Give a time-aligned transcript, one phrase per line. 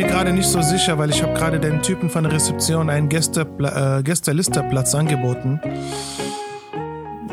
[0.00, 3.10] mir gerade nicht so sicher, weil ich habe gerade den Typen von der Rezeption einen
[3.10, 5.60] Gäste, äh, Gästelisterplatz angeboten,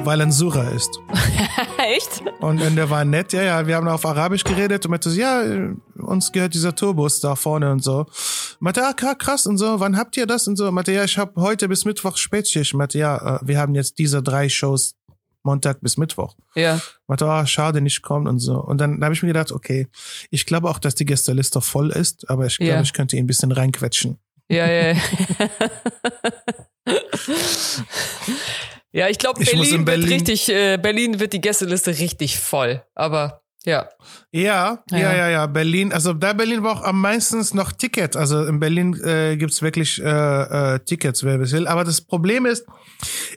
[0.04, 1.00] weil er ein Sura ist.
[1.78, 2.24] Echt?
[2.42, 5.18] Und, und der war nett, ja, ja, wir haben auf Arabisch geredet und meinte so,
[5.18, 5.44] ja,
[5.96, 8.06] uns gehört dieser Tourbus da vorne und so.
[8.60, 10.70] Meinte, ah, krass und so, wann habt ihr das und so?
[10.70, 12.74] Meinte, ja, ich habe heute bis Mittwoch Spätschicht.
[12.74, 14.97] Meinte, ja, äh, wir haben jetzt diese drei Shows
[15.48, 16.36] Montag bis Mittwoch.
[16.56, 16.80] Ja.
[17.08, 18.60] Meinte, oh, schade, nicht kommen und so.
[18.60, 19.88] Und dann habe ich mir gedacht, okay,
[20.30, 22.82] ich glaube auch, dass die Gästeliste voll ist, aber ich glaube, Ja.
[22.82, 24.18] ich könnte ihn ein bisschen reinquetschen.
[24.50, 24.96] Ja, ja.
[28.92, 32.84] ja, ich glaube, Berlin, in wird Berlin- richtig, äh, Berlin wird die Gästeliste richtig voll.
[32.96, 33.90] Aber ja.
[34.32, 35.16] Ja, ja, Ja.
[35.16, 35.92] ja, ja, Berlin.
[35.92, 38.16] Also da Berlin war auch am meisten noch Ticket.
[38.16, 40.06] Also in Berlin äh, gibt's wirklich äh,
[40.76, 41.68] äh, Tickets, wer will.
[41.68, 42.66] Aber das Problem ist,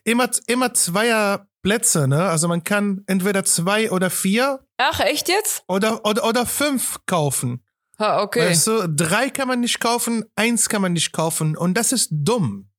[0.04, 2.24] immer, immer zweier Plätze, ne?
[2.28, 5.62] Also man kann entweder zwei oder vier Ach, echt jetzt?
[5.68, 7.64] oder, oder, oder fünf kaufen.
[7.98, 8.48] Ha, okay.
[8.48, 11.56] Weißt du, drei kann man nicht kaufen, eins kann man nicht kaufen.
[11.56, 12.70] Und das ist dumm.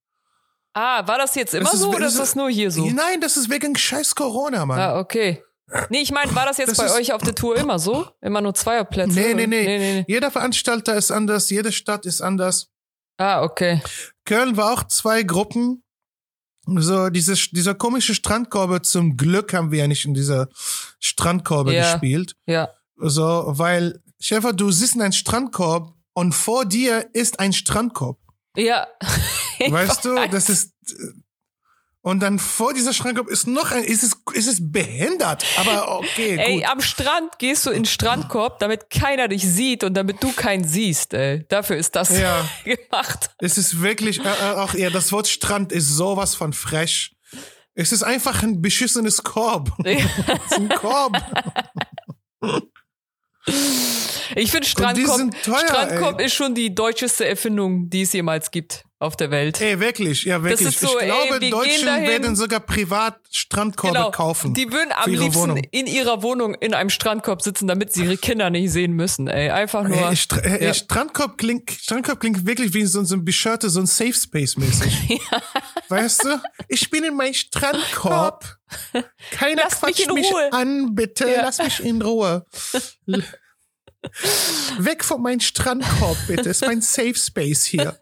[0.74, 2.72] ah, war das jetzt immer Das ist- so oder das ist ist- das nur hier
[2.72, 2.86] so?
[2.88, 4.80] Nein, das ist wegen scheiß Corona, Mann.
[4.80, 5.44] Ah, okay.
[5.90, 8.08] Nee, ich meine, war das jetzt Das bei ist- euch auf der Tour immer so?
[8.22, 9.14] Immer nur Zweierplätze?
[9.14, 9.48] Nee, nee, oder?
[9.48, 10.06] nee, nee, nee.
[10.08, 12.70] Jeder Veranstalter ist anders, jede Stadt ist anders.
[13.18, 13.82] Ah, okay.
[14.26, 15.84] Köln war auch zwei Gruppen.
[16.66, 20.48] So, diese, dieser komische Strandkorbe, zum Glück haben wir ja nicht in dieser
[21.00, 21.92] Strandkorbe Ja.
[21.94, 22.36] gespielt.
[22.46, 22.70] Ja.
[22.98, 28.20] So, weil, Schäfer, du siehst in einen Strandkorb und vor dir ist ein Strandkorb.
[28.56, 28.88] Ja.
[29.68, 30.74] Weißt du, das ist,
[32.02, 36.38] und dann vor dieser Strandkorb ist noch ein, ist es, ist es behindert, aber okay,
[36.38, 36.70] Ey, gut.
[36.70, 40.64] am Strand gehst du in den Strandkorb, damit keiner dich sieht und damit du keinen
[40.64, 41.46] siehst, ey.
[41.48, 42.48] Dafür ist das Ja.
[42.64, 43.30] gemacht.
[43.40, 47.16] Es ist wirklich, äh, äh, auch ja, das Wort Strand ist sowas von frech.
[47.74, 49.72] Es ist einfach ein beschissenes Korb.
[49.86, 51.18] es ist ein Korb.
[54.36, 59.16] Ich finde Strandkorb, teuer, Strandkorb ist schon die deutscheste Erfindung, die es jemals gibt auf
[59.16, 59.60] der Welt.
[59.60, 60.78] Ey, wirklich, ja, wirklich.
[60.78, 64.54] so, ich ey, glaube, gehen Deutschen werden sogar privat Strandkorbe kaufen.
[64.54, 64.68] Genau.
[64.68, 65.62] Die würden am liebsten Wohnung.
[65.72, 69.50] in ihrer Wohnung in einem Strandkorb sitzen, damit sie ihre Kinder nicht sehen müssen, ey.
[69.50, 69.98] Einfach nur.
[69.98, 70.74] Ey, Str ja.
[70.76, 75.20] Strandkorb klingt, Strandkorb klingt wirklich wie so, so ein Beschörte, so ein Safe Space mäßig.
[75.90, 76.40] Weißt du?
[76.68, 78.58] Ich bin in meinem Strandkorb.
[79.32, 80.54] Keiner Lass mich quatscht mich, Ruhe.
[80.54, 81.28] an, bitte.
[81.28, 81.42] Ja.
[81.42, 82.46] Lass mich in Ruhe.
[84.80, 86.50] Weg von meinem Strandkorb, bitte.
[86.50, 87.98] Ist mein Safe Space hier.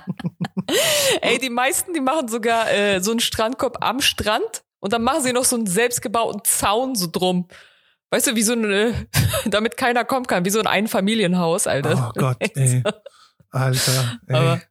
[1.20, 5.22] Ey, die meisten, die machen sogar äh, so einen Strandkorb am Strand und dann machen
[5.22, 7.48] sie noch so einen selbstgebauten Zaun so drum.
[8.10, 9.06] Weißt du, wie so eine,
[9.46, 12.12] damit keiner kommen kann, wie so ein Einfamilienhaus, Alter.
[12.14, 12.82] Oh Gott, ey.
[13.50, 14.36] Alter, ey.
[14.36, 14.62] Aber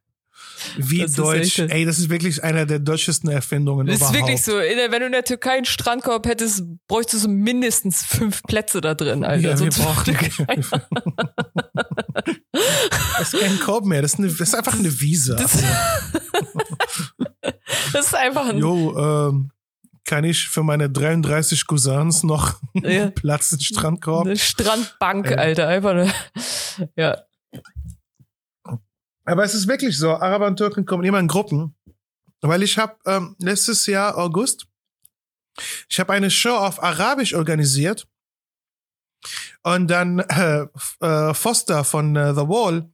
[0.76, 1.58] Wie das ist deutsch.
[1.58, 4.18] Ey, das ist wirklich einer der deutschesten Erfindungen Das ist überhaupt.
[4.18, 4.52] wirklich so.
[4.58, 8.94] Der, wenn du in der Türkei einen Strandkorb hättest, bräuchtest du mindestens fünf Plätze da
[8.94, 9.42] drin, Alter.
[9.42, 10.16] Ja, wir Sonst brauchen.
[10.46, 10.80] einfach-
[13.18, 15.36] Das ist kein Korb mehr, das ist, eine, das ist einfach eine Wiese.
[15.36, 15.52] Das,
[17.92, 18.58] das ist einfach ein.
[18.58, 19.50] Jo, ähm,
[20.04, 23.10] kann ich für meine 33 Cousins noch Ja.
[23.10, 24.26] Platz in Strandkorb?
[24.26, 25.30] Eine Strandbank.
[25.36, 25.68] Alter.
[25.68, 26.12] Einfach eine,
[26.96, 27.18] ja.
[29.30, 31.74] Aber es ist wirklich so, Araber und Türken kommen immer in Gruppen.
[32.40, 34.66] Weil ich habe ähm, letztes Jahr August,
[35.88, 38.08] ich habe eine Show auf Arabisch organisiert.
[39.62, 40.66] Und dann äh,
[41.00, 42.90] äh, Foster von äh, The Wall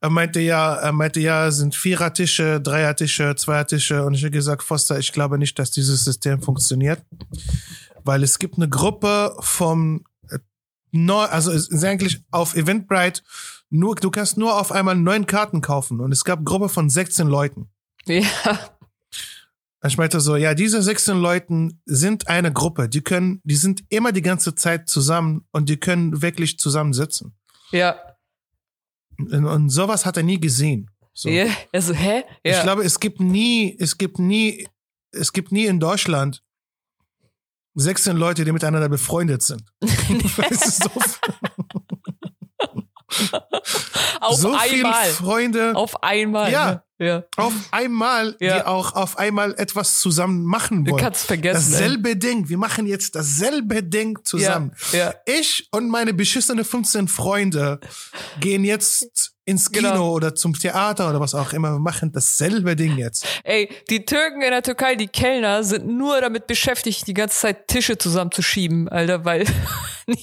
[0.00, 4.04] er meinte ja, er meinte ja, sind Vierertische, Dreiertische, Zweiertische.
[4.04, 7.02] Und ich habe gesagt, Foster, ich glaube nicht, dass dieses System funktioniert.
[8.04, 10.38] Weil es gibt eine Gruppe vom äh,
[10.92, 13.22] neu, also es ist eigentlich auf Eventbrite
[13.74, 16.00] nur, du kannst nur auf einmal neun Karten kaufen.
[16.00, 17.68] Und es gab eine Gruppe von 16 Leuten.
[18.06, 18.22] Ja.
[19.84, 22.88] Ich meinte so, ja, diese 16 Leuten sind eine Gruppe.
[22.88, 27.36] Die können, die sind immer die ganze Zeit zusammen und die können wirklich zusammensitzen.
[27.70, 27.96] Ja.
[29.18, 30.90] Und, und sowas hat er nie gesehen.
[31.12, 31.28] So.
[31.28, 31.46] ja.
[31.72, 32.22] Also, hä?
[32.44, 32.56] Ja.
[32.56, 34.66] Ich glaube, es gibt nie, es gibt nie,
[35.10, 36.42] es gibt nie in Deutschland
[37.74, 39.64] 16 Leute, die miteinander befreundet sind.
[39.82, 40.90] weißt du, so,
[44.20, 45.08] auf so viele einmal.
[45.08, 46.50] Freunde Auf einmal.
[46.52, 46.84] Ja.
[46.98, 47.24] Ja.
[47.36, 48.58] auf einmal, Ja.
[48.60, 51.02] die auch auf einmal etwas zusammen machen Du wollen.
[51.02, 51.72] kannst vergessen.
[51.72, 52.48] Dasselbe Ding.
[52.48, 54.22] Wir machen jetzt dasselbe Ding ey.
[54.24, 54.72] zusammen.
[54.92, 55.12] Ja.
[55.26, 57.80] Ich und meine beschissene 15 Freunde
[58.40, 60.10] gehen jetzt ins Kino Genau.
[60.12, 61.72] oder zum Theater oder was auch immer.
[61.72, 63.26] Wir machen dasselbe Ding jetzt.
[63.42, 67.68] Ey, die Türken in der Türkei, die Kellner, sind nur damit beschäftigt, die ganze Zeit
[67.68, 69.44] Tische zusammenzuschieben, Alter, weil.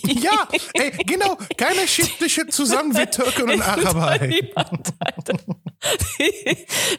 [0.05, 1.35] Ja, ey, genau.
[1.57, 4.21] Keiner schiebt jetzt zusammen wie Türken und Araber.
[4.21, 4.43] Ey.
[4.43, 5.39] Niemand, Alter.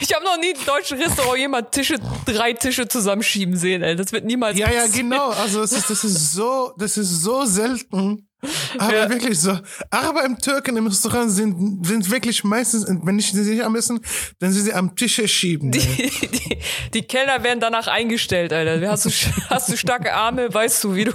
[0.00, 3.96] Ich habe noch nie im deutschen Restaurant jemand Tische, drei Tische zusammenschieben sehen, ey.
[3.96, 5.10] Das wird niemals Ja, ja, passieren.
[5.10, 5.30] genau.
[5.30, 8.28] Also es ist, das ist so, das ist so selten.
[8.76, 9.08] Aber Ja.
[9.08, 9.56] wirklich so.
[9.90, 14.00] Aber im Türken im Restaurant sind, sind wirklich meistens, wenn ich sie nicht am Essen,
[14.40, 15.70] dann sind sie am Tische schieben.
[15.70, 16.58] Die, die,
[16.92, 18.88] die Kellner werden danach eingestellt, Alter.
[18.90, 19.10] Hast du,
[19.48, 21.12] hast du starke Arme, weißt du, wie du.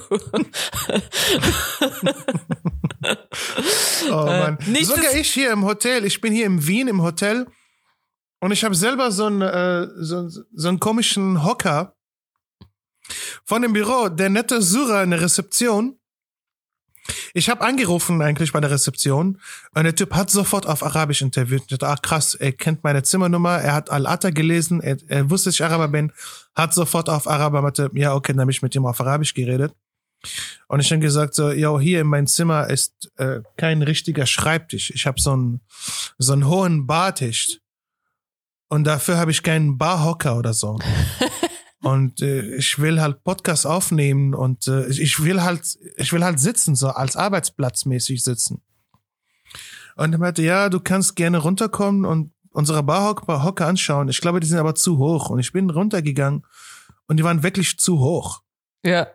[4.10, 4.58] Oh Mann.
[4.68, 7.46] nichts Sogar ist- ich hier im Hotel, ich bin hier in Wien im Hotel
[8.40, 11.96] und ich habe selber so einen, äh, so, so einen komischen Hocker
[13.46, 15.98] von dem Büro, der nette Syrer in der Rezeption.
[17.34, 19.40] Ich habe angerufen eigentlich bei der Rezeption
[19.74, 21.62] und der Typ hat sofort auf Arabisch interviewt.
[21.62, 25.50] Ich dachte, ach krass, er kennt meine Zimmernummer, er hat Al-Atta gelesen, er, er wusste,
[25.50, 26.12] dass ich Araber bin,
[26.54, 29.74] hat sofort auf Araber, meinte, ja okay, dann habe ich mit ihm auf Arabisch geredet.
[30.68, 34.92] Und ich habe gesagt so, yo, hier in meinem Zimmer ist äh, kein richtiger Schreibtisch.
[34.94, 35.62] Ich habe so einen
[36.18, 37.60] so einen hohen Bartisch
[38.70, 40.78] und dafür habe ich keinen Barhocker oder so.
[41.82, 46.40] und äh, ich will halt Podcast aufnehmen und äh, ich- will halt ich will halt
[46.40, 48.62] sitzen so als Arbeitsplatzmäßig sitzen.
[49.96, 54.10] Und er meinte, ja, du kannst gerne runterkommen und unsere Barhocker anschauen.
[54.10, 56.46] Ich glaube, die sind aber zu hoch und ich bin runtergegangen
[57.08, 58.42] und die waren wirklich zu hoch.
[58.84, 59.08] Ja.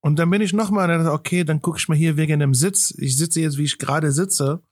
[0.00, 2.54] Und dann bin ich nochmal, und dann okay, dann gucke ich mal hier wegen dem
[2.54, 2.92] Sitz.
[2.96, 4.62] Ich sitze jetzt, wie ich gerade sitze.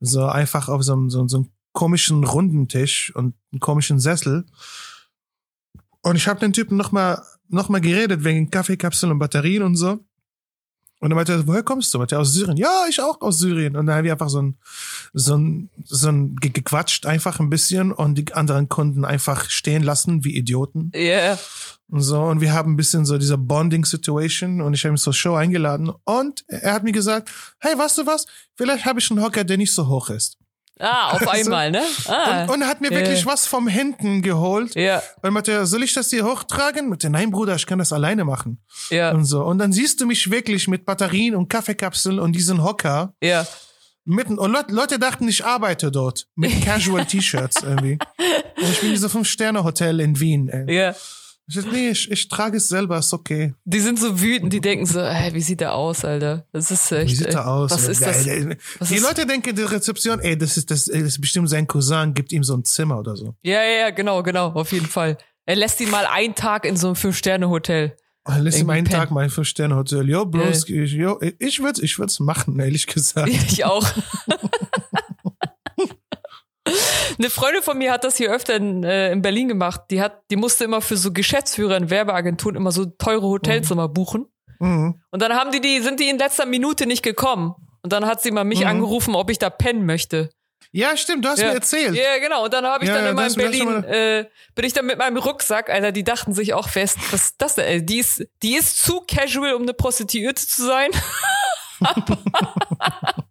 [0.00, 4.46] So einfach auf so einem, so, so einem komischen runden Tisch und einem komischen Sessel.
[6.02, 10.00] Und ich habe den Typen nochmal noch mal geredet wegen Kaffeekapseln und Batterien und so.
[11.00, 11.98] Und er meinte, woher kommst du?
[11.98, 12.56] Meinte er, aus Syrien.
[12.56, 13.76] Ja, ich auch aus Syrien.
[13.76, 14.58] Und dann haben wir einfach so ein,
[15.12, 19.84] so ein, so ein ge- gequatscht einfach ein bisschen und die anderen Kunden einfach stehen
[19.84, 20.90] lassen wie Idioten.
[20.94, 21.38] Ja.
[21.88, 25.14] Und so, und wir haben ein bisschen so diese Bonding-Situation und ich habe ihn zur
[25.14, 27.30] Show eingeladen und er hat mir gesagt,
[27.60, 28.26] hey, weißt du was?
[28.56, 30.36] Vielleicht habe ich einen Hocker, der nicht so hoch ist.
[30.80, 31.82] Ah, auf einmal, ne?
[32.06, 32.42] Ah.
[32.44, 34.74] Und, und er hat mir wirklich was vom Händen geholt.
[34.74, 36.88] ja, Und meinte, soll ich das hier hochtragen?
[36.88, 38.62] Mit nein, Bruder, ich kann das alleine machen.
[38.90, 39.42] ja, Und so.
[39.44, 43.46] Und dann siehst du mich wirklich mit Batterien und Kaffeekapseln und diesen Hocker ja.
[44.04, 44.38] mitten.
[44.38, 47.98] Und Leute, Leute dachten, ich arbeite dort mit Casual T-Shirts irgendwie.
[48.56, 50.48] Und ich bin in diesem Fünf-Sterne-Hotel in Wien.
[50.48, 50.74] Ey.
[50.74, 50.94] Ja.
[51.50, 53.54] Ich nee, ich, ich trage es selber, ist okay.
[53.64, 56.46] Die sind so wütend, die denken so, hey, wie sieht der aus, Alter?
[56.52, 57.10] Das ist echt.
[57.10, 57.70] Wie sieht er aus?
[57.70, 58.26] Was ist das?
[58.78, 61.66] Was die ist- Leute denken, die Rezeption, ey, das ist, das, das ist bestimmt sein
[61.66, 63.34] Cousin, gibt ihm so ein Zimmer oder so.
[63.42, 65.16] Ja, ja, ja, genau, genau, auf jeden Fall.
[65.46, 67.96] Er lässt ihn mal einen Tag in so einem Fünf-Sterne-Hotel.
[68.24, 69.00] Und lässt ihm einen pennen.
[69.00, 70.06] Tag mein Fünf-Sterne-Hotel.
[70.06, 73.28] Jo, Bros, ich, jo, ich würd's, ich würd's machen, ehrlich gesagt.
[73.50, 73.86] Ich auch.
[77.18, 79.82] Eine Freundin von mir hat das hier öfter in, äh, in Berlin gemacht.
[79.90, 84.26] Die hat, die musste immer für so Geschäftsführer in Werbeagenturen immer so teure Hotelzimmer buchen.
[84.60, 85.00] Mhm.
[85.10, 87.54] Und dann haben die die, sind die in letzter Minute nicht gekommen.
[87.82, 88.66] Und dann hat sie mal mich Mhm.
[88.68, 90.30] angerufen, ob ich da pennen möchte.
[90.70, 91.94] Ja, stimmt, du hast mir erzählt.
[91.94, 92.44] Ja, genau.
[92.44, 95.16] Und dann habe ich Ja, dann ja, in Berlin, äh, bin ich dann mit meinem
[95.16, 97.64] Rucksack, Alter, die dachten sich auch fest, was ist das denn?
[97.64, 97.84] ey?
[97.86, 100.90] Die ist, die ist zu casual, um eine Prostituierte zu sein.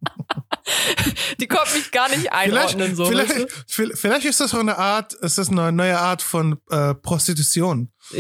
[1.40, 2.34] die konnte mich gar nicht Vielleicht,
[2.76, 3.06] einordnen, so.
[3.06, 3.96] vielleicht, weißt du?
[3.96, 7.92] vielleicht ist das so eine Art, ist das eine neue Art von äh, Prostitution.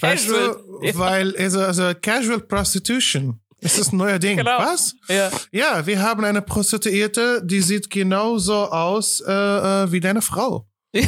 [0.00, 0.56] Weißt Casual.
[0.82, 3.40] du, weil, also, also Casual Prostitution.
[3.60, 4.36] ist das ein neuer Ding.
[4.36, 4.58] Genau.
[4.58, 4.94] Was?
[5.08, 5.30] Ja.
[5.50, 10.68] Ja, wir haben eine Prostituierte, die sieht genauso aus äh, äh, wie deine Frau.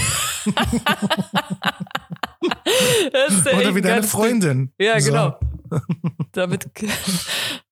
[3.13, 4.73] Ja Oder wie ein deine Freundin.
[4.79, 5.11] Ja, So.
[5.11, 5.39] genau.
[6.33, 6.69] Damit,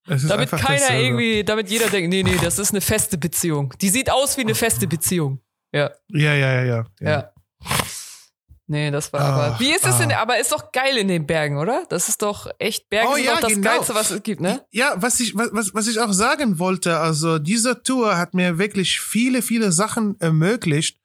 [0.09, 1.03] damit keiner dasselbe.
[1.03, 3.75] irgendwie, damit jeder denkt, nee, nee, das ist eine feste Beziehung.
[3.81, 5.41] Die sieht aus wie eine feste Beziehung.
[5.73, 6.85] Ja, Ja, ja, ja, ja.
[7.01, 7.33] ja.
[8.71, 9.61] Nee, das war Ah, aber.
[9.61, 10.13] Wie ist es denn?
[10.13, 10.21] ah.
[10.21, 11.87] Aber ist doch geil in den Bergen, oder?
[11.89, 13.71] Das ist doch echt Berge Oh ja, doch das genau.
[13.71, 14.63] Geilste, was es gibt, ne?
[14.71, 18.59] Ja, was ich, was, was- was ich auch sagen wollte, also diese Tour hat mir
[18.59, 20.99] wirklich viele, viele Sachen ermöglicht,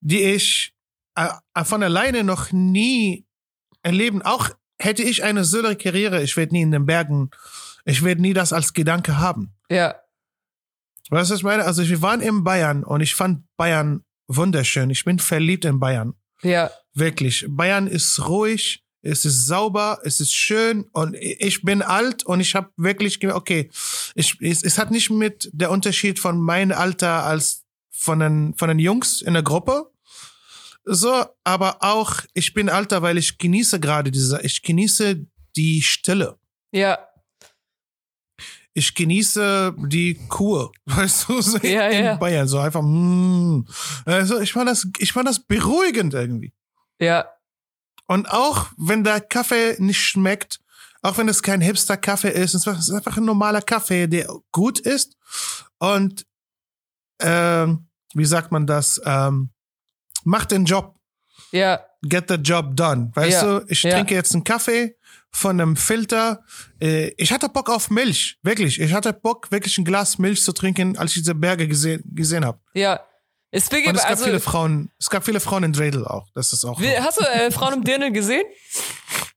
[0.00, 0.74] die ich
[1.14, 1.28] äh,
[1.64, 3.26] von alleine noch nie
[3.82, 4.22] erleben.
[4.22, 4.48] Auch
[4.78, 7.30] hätte ich eine solche Karriere, ich werde nie in den Bergen,
[7.84, 9.54] ich werde nie das als Gedanke haben.
[9.70, 9.96] Ja.
[11.10, 11.64] Weißt du, was ich meine?
[11.64, 14.90] Also wir waren in Bayern und ich fand Bayern wunderschön.
[14.90, 16.14] Ich bin verliebt in Bayern.
[16.42, 16.70] Ja.
[16.94, 17.44] Wirklich.
[17.48, 22.54] Bayern ist ruhig, es ist sauber, es ist schön und ich bin alt und ich
[22.54, 23.70] habe wirklich, okay,
[24.14, 28.68] ich, es, es hat nicht mit der Unterschied von meinem Alter als von den, von
[28.68, 29.90] den Jungs in der Gruppe.
[30.84, 35.26] So, aber auch, ich bin alter, weil ich genieße gerade diese, ich genieße
[35.56, 36.38] die Stille.
[36.72, 36.98] Ja.
[38.74, 42.14] Ich genieße die Kur, weißt du, so Ja, in ja.
[42.16, 43.64] Bayern, so einfach, mm.
[44.04, 46.52] also ich fand das, ich fand das beruhigend irgendwie.
[46.98, 47.26] Ja.
[48.06, 50.60] Und auch wenn der Kaffee nicht schmeckt,
[51.02, 55.16] auch wenn es kein Hipster-Kaffee ist, es ist einfach ein normaler Kaffee, der gut ist
[55.78, 56.26] und
[57.20, 59.50] ähm, wie sagt man das, ähm,
[60.24, 60.96] macht den Job.
[61.52, 61.84] Ja.
[62.08, 63.10] Get the job done.
[63.14, 63.90] Weißt Ja, du, ich ja.
[63.92, 64.96] trinke jetzt einen Kaffee
[65.30, 66.42] von einem Filter.
[66.80, 68.80] Äh, ich hatte Bock auf Milch, wirklich.
[68.80, 72.44] Ich hatte Bock, wirklich ein Glas Milch zu trinken, als ich diese Berge gesehen, gesehen
[72.44, 72.58] habe.
[72.74, 73.00] Ja.
[73.50, 76.26] Es Und es gab also, viele Frauen, es gab viele Frauen in Dredel auch.
[76.34, 76.80] Das ist auch.
[76.80, 78.44] Hast du äh, Frauen im Dirndl gesehen?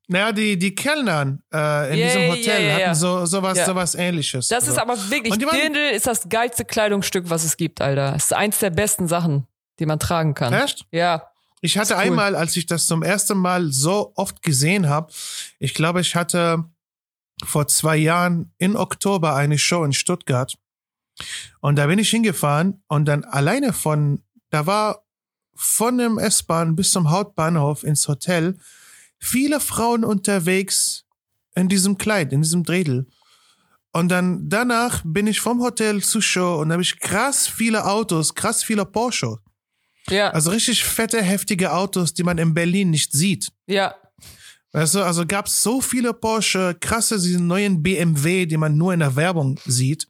[0.10, 2.86] Naja, die, die Kellnern äh, in Ja, diesem Hotel ja, ja.
[2.86, 4.48] hatten so, sowas, sowas ähnliches.
[4.48, 4.82] Das ist Also.
[4.82, 8.14] aber wirklich, Dirndl ist das geilste Kleidungsstück, was es gibt, Alter.
[8.16, 9.48] Es ist eins der besten Sachen,
[9.80, 10.54] die man tragen kann.
[10.54, 10.86] Echt?
[10.92, 11.30] Ja.
[11.62, 12.02] Ich hatte cool.
[12.02, 15.12] einmal, als ich das zum ersten Mal so oft gesehen habe,
[15.60, 16.66] ich glaube, ich hatte
[17.44, 20.58] vor zwei Jahren in Oktober eine Show in Stuttgart.
[21.62, 25.04] Und da bin ich hingefahren und dann alleine von, da war
[25.56, 28.58] von dem S-Bahn bis zum Hauptbahnhof ins Hotel
[29.20, 31.06] viele Frauen unterwegs
[31.56, 33.08] in diesem Kleid, in diesem Dredel.
[33.92, 37.86] Und dann danach bin ich vom Hotel zur Show und da habe ich krass viele
[37.86, 39.40] Autos, krass viele Porsche.
[40.10, 40.30] Ja.
[40.32, 43.50] Also richtig fette, heftige Autos, die man in Berlin nicht sieht.
[43.68, 43.96] ja.
[44.74, 48.94] Weißt du, also gab es so viele Porsche, krasse, diesen neuen BMW, die man nur
[48.94, 50.08] in der Werbung sieht.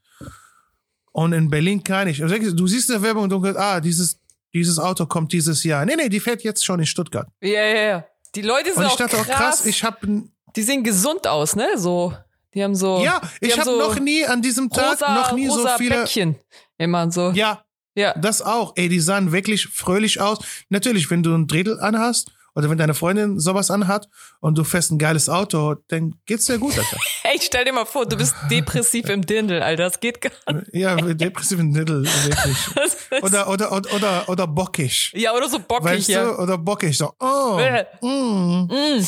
[1.11, 2.21] Und in Berlin gar nicht.
[2.21, 4.19] Also Du siehst in der Werbung und du denkst, ah, dieses,
[4.53, 5.85] dieses Auto kommt dieses Jahr.
[5.85, 7.27] Nee, nee, die fährt jetzt schon in Stuttgart.
[7.39, 8.05] Ja, ja, ja.
[8.35, 9.29] Die Leute sind Und ich auch dachte krass.
[9.29, 10.23] auch krass, ich habe
[10.55, 11.69] die sehen gesund aus, ne?
[11.77, 12.13] So.
[12.53, 13.03] Die haben so.
[13.03, 15.97] ja, ich habe so noch nie an diesem Tag rosa, noch nie so viele.
[15.99, 16.35] Bäckchen.
[16.79, 17.29] Immer so.
[17.29, 17.63] Ja,
[17.97, 18.13] Ja.
[18.17, 18.73] Das auch.
[18.75, 20.37] Ey, die sahen wirklich fröhlich aus.
[20.69, 24.07] Natürlich, wenn du ein Dredel anhast oder wenn deine Freundin sowas anhat
[24.39, 26.97] und du fährst ein geiles Auto, dann geht's dir gut, Alter.
[27.23, 29.83] Ey, stell dir mal vor, du bist depressiv im Dirndl, Alter.
[29.85, 30.67] Das geht gar nicht.
[30.73, 32.57] ja, depressiven Dredel, wirklich.
[32.75, 35.11] Das ist- Oder, oder, oder, oder, oder bockig.
[35.15, 36.23] ja, oder so bockig, Weißt ja.
[36.25, 36.37] du?
[36.39, 36.95] Oder bockig.
[36.97, 37.59] So, oh,
[38.01, 38.67] mm.
[38.71, 39.07] Mm.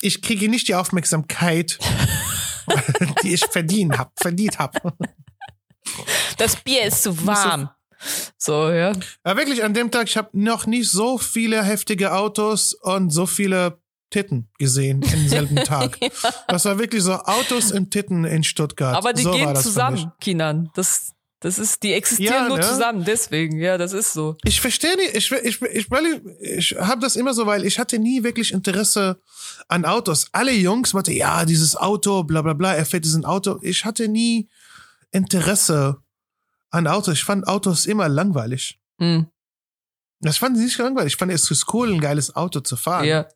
[0.00, 1.78] Ich kriege nicht die Aufmerksamkeit,
[3.22, 4.76] die ich verdient hab, verdient hab.
[6.36, 7.70] Das Bier ist zu warm.
[8.38, 8.92] So, ja.
[9.22, 13.26] Aber wirklich, an dem Tag, ich habe noch nicht so viele heftige Autos und so
[13.26, 13.78] viele
[14.10, 15.98] Titten gesehen im selben Tag.
[16.48, 18.96] Das war wirklich so Autos und Titten in Stuttgart.
[18.96, 20.70] Aber die so gehen das zusammen, Kinan.
[20.74, 22.62] Das, das ist, die existieren Ja, nur ne?
[22.62, 24.36] zusammen, deswegen, ja, das ist so.
[24.44, 27.78] Ich verstehe nicht, ich, ich, ich, weil ich, ich habe das immer so, weil ich
[27.78, 29.20] hatte nie wirklich Interesse
[29.68, 30.28] an Autos.
[30.32, 33.58] Alle Jungs meinten, ja, dieses Auto, bla bla bla, er fährt diesen Auto.
[33.62, 34.48] Ich hatte nie
[35.10, 35.98] Interesse
[36.76, 37.14] an Autos.
[37.14, 38.78] Ich fand Autos immer langweilig.
[39.00, 39.26] Hm,
[40.20, 41.12] Das fand ich nicht langweilig.
[41.14, 43.04] Ich fand es ist cool, ein geiles Auto zu fahren.
[43.04, 43.26] ja.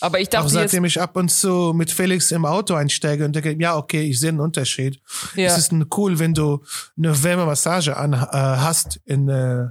[0.00, 3.24] Aber ich Auch dachte jetzt, seitdem ich ab und zu mit Felix im Auto einsteige
[3.24, 5.00] und denke, ja, okay, ich sehe einen Unterschied.
[5.34, 6.62] ja, Es ist cool, wenn du
[6.96, 9.64] eine Wärmemassage an, äh, hast in, äh,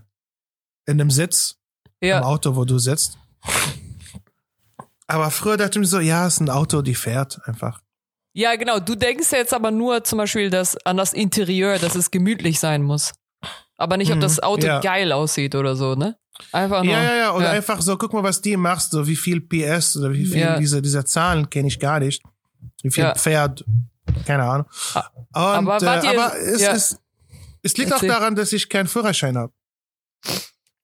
[0.86, 1.55] in einem Sitz
[2.01, 3.17] im ja, Auto, wo du sitzt.
[5.08, 7.82] Aber früher dachte ich mir so, ja, es ist ein Auto, die fährt einfach.
[8.36, 8.80] Ja, genau.
[8.80, 12.84] Du denkst jetzt aber nur zum Beispiel das, an das Interieur, dass es gemütlich sein
[12.84, 13.13] muss.
[13.77, 14.80] Aber nicht, ob Mhm, das Auto ja.
[14.80, 16.18] geil aussieht oder so, ne?
[16.51, 16.94] Einfach nur.
[16.94, 17.32] Ja, ja, ja.
[17.34, 17.51] Oder ja.
[17.51, 20.60] einfach so, guck mal, was die machst, so wie viel PS oder wie viel Ja.
[20.60, 22.22] diese, diese Zahlen kenne ich gar nicht.
[22.84, 23.15] Wie viel Ja.
[23.15, 23.63] Pferd,
[24.25, 24.65] keine Ahnung.
[24.94, 25.01] Und,
[25.34, 27.00] aber äh, ihr- aber es, ist,
[27.63, 28.12] es liegt Erzähl.
[28.12, 29.54] auch daran, dass ich keinen Führerschein habe.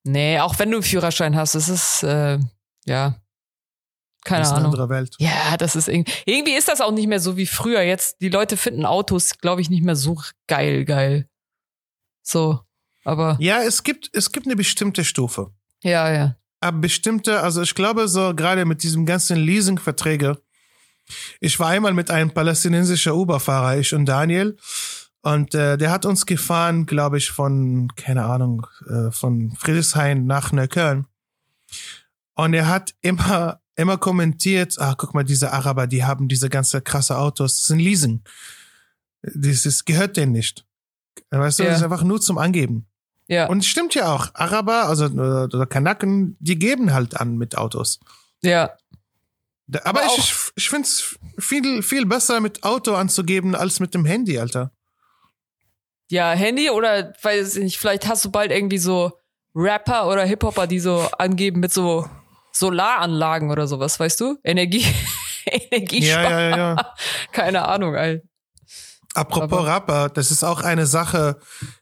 [0.04, 2.40] Nee, auch wenn du einen Führerschein hast, es ist, äh,
[2.86, 3.16] ja.
[4.24, 4.66] Keine eine Ahnung.
[4.66, 5.16] andere Welt.
[5.20, 7.82] Ja, das ist irgendwie, irgendwie ist das auch nicht mehr so wie früher.
[7.82, 11.28] Jetzt, die Leute finden Autos, glaube ich, nicht mehr so geil, geil.
[12.22, 12.60] So.
[13.04, 15.52] Aber, Ja, es gibt, es gibt eine bestimmte Stufe.
[15.84, 16.36] ja, ja.
[16.64, 20.40] Aber bestimmte, also ich glaube so gerade mit diesem ganzen Leasingverträge.
[21.40, 24.56] Ich war einmal mit einem palästinensischen Uber-Fahrer, ich und Daniel.
[25.24, 30.52] Und äh, der hat uns gefahren, glaube ich, von, keine Ahnung, äh, von Friedrichshain nach
[30.52, 31.08] Neukölln.
[32.36, 36.82] Und er hat immer, immer kommentiert, ah, guck mal, diese Araber, die haben diese ganze
[36.82, 38.22] krasse Autos, das ein Leasing.
[39.22, 40.66] Das ist, gehört denen nicht.
[41.30, 41.70] Weißt du, Ja.
[41.70, 42.86] das ist einfach nur zum Angeben.
[43.28, 44.30] Ja, Und es stimmt ja auch.
[44.34, 48.00] Araber, also oder Kanaken, die geben halt an mit Autos.
[48.42, 48.72] ja.
[49.86, 53.94] Aber, Aber ich, ich, ich finde es viel, viel besser mit Auto anzugeben als mit
[53.94, 54.74] dem Handy, Alter.
[56.10, 59.14] Ja, Handy oder, weiß ich nicht, vielleicht hast du bald irgendwie so
[59.56, 62.06] Rapper oder Hip-Hopper, die so angeben mit so
[62.54, 64.38] Solaranlagen oder sowas, weißt du?
[64.44, 64.86] Energie,
[65.46, 66.94] Energie Ja, ja, ja, ja.
[67.32, 68.22] Keine Ahnung, ey.
[69.14, 71.40] Apropos Rapper, das ist auch eine Sache,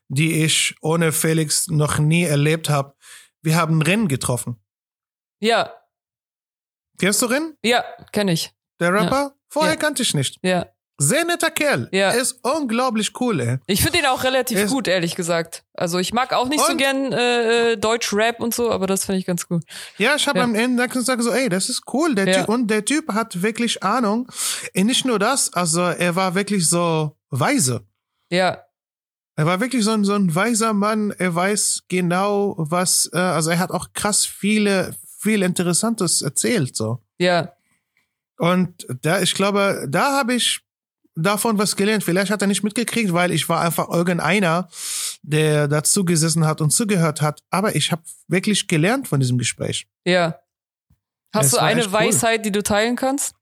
[0.07, 2.95] die ich ohne Felix noch nie erlebt habe.
[3.41, 4.61] Wir haben Rennen getroffen.
[5.39, 5.73] Ja,
[6.99, 7.55] Kennst du Rennen?
[7.63, 8.51] ja, kenne ich.
[8.79, 9.33] Der Rapper?
[9.47, 9.79] Vorher Ja.
[9.79, 10.37] kannte ich nicht.
[10.41, 10.65] Ja.
[11.01, 11.87] Sehr netter Kerl.
[11.91, 12.11] Ja.
[12.11, 13.57] Er ist unglaublich cool, ey.
[13.67, 15.63] Ich finde ihn auch relativ ist- gut, ehrlich gesagt.
[15.73, 19.19] Also ich mag auch nicht so gern äh, äh, Deutsch-Rap und so, aber das finde
[19.19, 19.63] ich ganz gut.
[19.97, 20.43] Ja, ich habe Ja.
[20.43, 22.15] am Ende gesagt so, ey, das ist cool.
[22.15, 22.39] Der Ja.
[22.41, 24.27] typ, und der Typ hat wirklich Ahnung.
[24.75, 27.85] Und nicht nur das, also er war wirklich so weise.
[28.29, 28.63] Ja,
[29.37, 31.11] Er war wirklich so ein, so ein weiser Mann.
[31.17, 36.99] Er weiß genau, was, äh, also er hat auch krass viele viel Interessantes erzählt, so.
[37.19, 37.53] Ja.
[38.37, 40.59] Und da, ich glaube, da habe ich
[41.21, 42.03] davon was gelernt.
[42.03, 44.69] Vielleicht hat er nicht mitgekriegt, weil ich war einfach irgendeiner,
[45.21, 47.41] der dazu gesessen hat und zugehört hat.
[47.49, 49.87] Aber ich habe wirklich gelernt von diesem Gespräch.
[50.05, 50.39] Ja.
[51.33, 51.93] Hast Es du eine echt cool.
[51.93, 53.35] Weisheit, die du teilen kannst?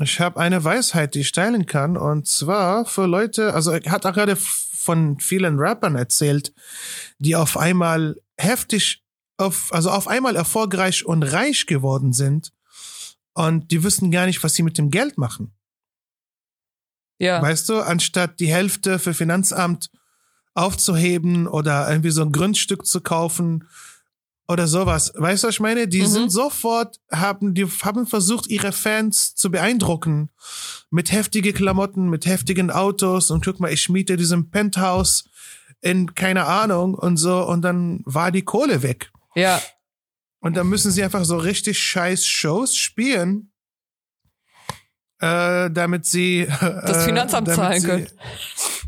[0.00, 1.96] Ich habe eine Weisheit, die ich teilen kann.
[1.96, 6.52] Und zwar für Leute, also er hat auch gerade von vielen Rappern erzählt,
[7.18, 9.02] die auf einmal heftig,
[9.36, 12.52] auf, also auf einmal erfolgreich und reich geworden sind.
[13.32, 15.53] Und die wissen gar nicht, was sie mit dem Geld machen.
[17.24, 17.40] Ja.
[17.42, 19.90] Weißt du, anstatt die Hälfte für Finanzamt
[20.54, 23.66] aufzuheben oder irgendwie so ein Grundstück zu kaufen
[24.46, 25.12] oder sowas.
[25.16, 25.88] Weißt du, was ich meine?
[25.88, 26.06] Die Mhm.
[26.06, 30.28] sind sofort, haben, die haben versucht, ihre Fans zu beeindrucken
[30.90, 35.24] mit heftige Klamotten, mit heftigen Autos und guck mal, ich miete diesem Penthouse
[35.80, 39.10] in keine Ahnung und so und dann war die Kohle weg.
[39.34, 39.60] Ja.
[40.40, 43.50] Und dann müssen sie einfach so richtig scheiß Shows spielen,
[45.24, 48.06] äh, damit sie Das äh, Finanzamt damit zahlen sie- können.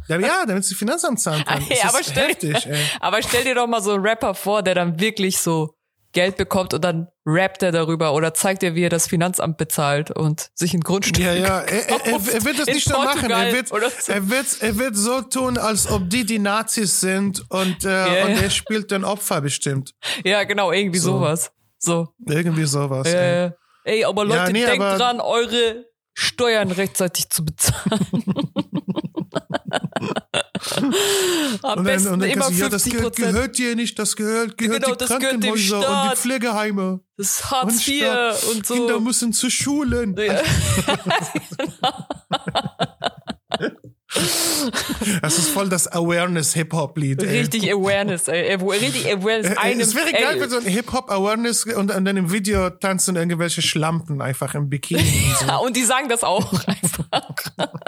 [0.09, 1.67] Ja, ja, damit sie Finanzamt zahlen können.
[1.71, 2.77] Ey, Das aber stell- heftig, ey.
[3.01, 5.75] Aber stell dir doch mal so einen Rapper vor, der dann wirklich so
[6.13, 10.13] Geld bekommt und dann rappt er darüber oder zeigt er, wie er das Finanzamt bezahlt
[10.13, 13.29] und sich ein Grundstück Ja, ja, er, er, er, wird das In nicht so machen.
[13.31, 13.77] Er wird, so.
[14.13, 17.89] er, wird, er wird so tun, als ob die die Nazis sind und, äh,
[18.21, 19.93] Ja, und er spielt den Opfer bestimmt.
[20.25, 21.19] Ja, genau, irgendwie So.
[21.19, 21.51] sowas.
[21.81, 22.09] So.
[22.27, 23.13] Irgendwie sowas.
[23.13, 23.51] Ja, ey.
[23.85, 25.85] Ey, aber Leute, Ja, nee, denkt aber- dran, eure
[26.19, 27.85] Steuern rechtzeitig zu bezahlen.
[31.63, 33.33] Am Und dann, besten und dann immer du, ja, das 50 Geld Prozent.
[33.35, 37.01] gehört dir nicht, das gehört, gehört Genau, die das gehört Krankenhäuser und die Pflegeheime.
[37.19, 38.45] Das ist Hartz Und IV Staat.
[38.45, 38.75] und so.
[38.75, 40.17] Kinder müssen zu Schulen.
[40.17, 40.43] Ja.
[45.23, 47.23] Das ist voll das Awareness-Hip-Hop-Lied.
[47.23, 48.55] Richtig Awareness, ey.
[48.55, 49.57] Richtig Awareness.
[49.57, 54.21] Einem, es wäre geil, wenn so ein Hip-Hop-Awareness und, dann im Video tanzen irgendwelche Schlampen
[54.21, 55.03] einfach im Bikini.
[55.41, 55.61] und so.
[55.63, 57.07] Und die sagen das auch einfach.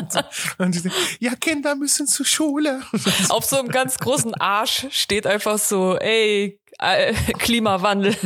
[0.59, 2.83] Und die sagen, ja, Kinder müssen zur Schule.
[3.29, 8.17] Auf so einem ganz großen Arsch steht einfach so, ey, äh, Klimawandel.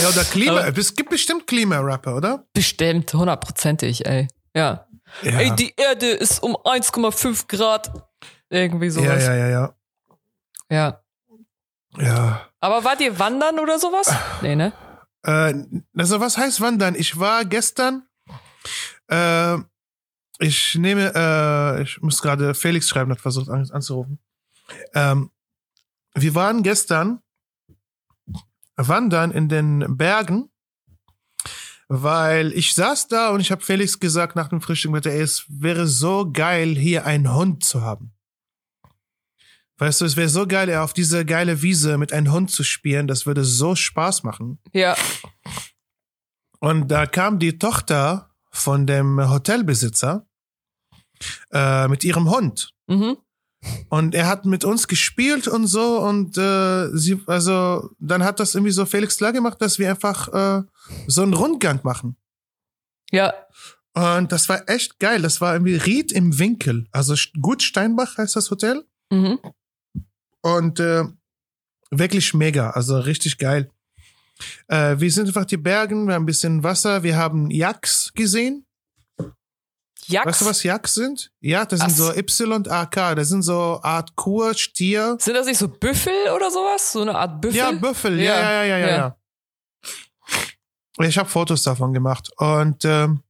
[0.00, 0.60] Ja, oder Klima.
[0.60, 2.46] Aber- es gibt bestimmt Klimarapper, oder?
[2.52, 4.28] bestimmt, hundertprozentig, ey.
[4.54, 4.86] Ja.
[5.22, 5.38] Ja.
[5.38, 7.92] Ey, die Erde ist um 1,5 Grad.
[8.48, 9.24] Irgendwie ja, sowas.
[9.24, 9.74] ja, ja, ja.
[10.70, 11.02] ja.
[11.98, 12.48] Ja.
[12.60, 14.10] Aber wart ihr wandern oder sowas?
[14.42, 14.72] Nee, ne?
[15.24, 15.54] Äh,
[15.96, 16.94] also, was heißt wandern?
[16.94, 18.06] Ich war gestern.
[19.08, 19.58] Äh,
[20.38, 24.18] ich nehme, äh, ich muss gerade Felix schreiben, hat versucht an, anzurufen.
[24.94, 25.30] Ähm,
[26.14, 27.21] wir waren gestern
[28.88, 30.50] wandern in den Bergen,
[31.88, 35.44] weil ich saß da und ich habe Felix gesagt nach dem Frühstück, mit ey, es
[35.48, 38.12] wäre so geil, hier einen Hund zu haben.
[39.78, 43.08] Weißt du, es wäre so geil, auf diese geile Wiese mit einem Hund zu spielen.
[43.08, 44.58] Das würde so Spaß machen.
[44.72, 44.96] Ja.
[46.60, 50.26] Und da kam die Tochter von dem Hotelbesitzer
[51.52, 52.72] äh, mit ihrem Hund.
[52.86, 53.16] Mhm.
[53.88, 56.00] Und er hat mit uns gespielt und so.
[56.00, 60.28] Und äh, sie, also dann hat das irgendwie so Felix klar gemacht, dass wir einfach
[60.28, 60.62] äh,
[61.06, 62.16] so einen Rundgang machen.
[63.10, 63.32] Ja.
[63.94, 65.22] Und das war echt geil.
[65.22, 66.86] Das war irgendwie Ried im Winkel.
[66.92, 68.84] Also Gut Steinbach heißt das Hotel.
[69.10, 69.38] Mhm.
[70.40, 71.04] Und äh,
[71.90, 73.70] wirklich mega, also richtig geil.
[74.66, 78.66] Äh, wir sind einfach die Bergen, wir haben ein bisschen Wasser, wir haben Yaks gesehen.
[80.06, 80.26] Yaks.
[80.26, 81.32] Weißt du, was Yaks sind?
[81.40, 81.96] Ja, das sind Was?
[81.96, 85.16] so Y-A-K, das sind so Art Kur, Stier.
[85.20, 86.92] Sind das nicht so Büffel oder sowas?
[86.92, 87.56] So eine Art Büffel?
[87.56, 89.16] Ja, Büffel, ja, Ja, ja, ja, ja, ja.
[91.00, 92.30] Ich habe Fotos davon gemacht.
[92.36, 93.22] Und, ähm,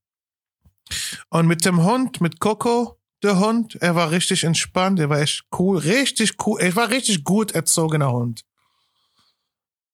[1.30, 5.44] und mit dem Hund, mit Coco, der Hund, er war richtig entspannt, er war echt
[5.58, 8.44] cool, richtig cool, er war richtig gut erzogener Hund.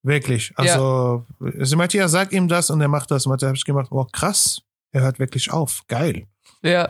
[0.02, 0.52] Wirklich.
[0.56, 1.26] Also,
[1.60, 3.26] sie meinte, ja, sag ihm das und er macht das.
[3.26, 4.62] Und da habe ich gemacht, oh krass,
[4.92, 5.82] er hört wirklich auf.
[5.88, 6.26] Geil.
[6.62, 6.88] Ja.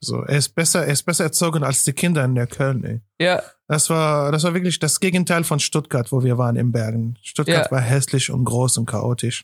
[0.00, 3.00] So, er ist besser, er ist besser erzogen als die Kinder in der Köln, ey.
[3.20, 3.42] Ja.
[3.66, 7.18] Das war, das war wirklich das Gegenteil von Stuttgart, wo wir waren im Bergen.
[7.22, 7.70] Stuttgart Ja.
[7.70, 9.42] war hässlich und groß und chaotisch.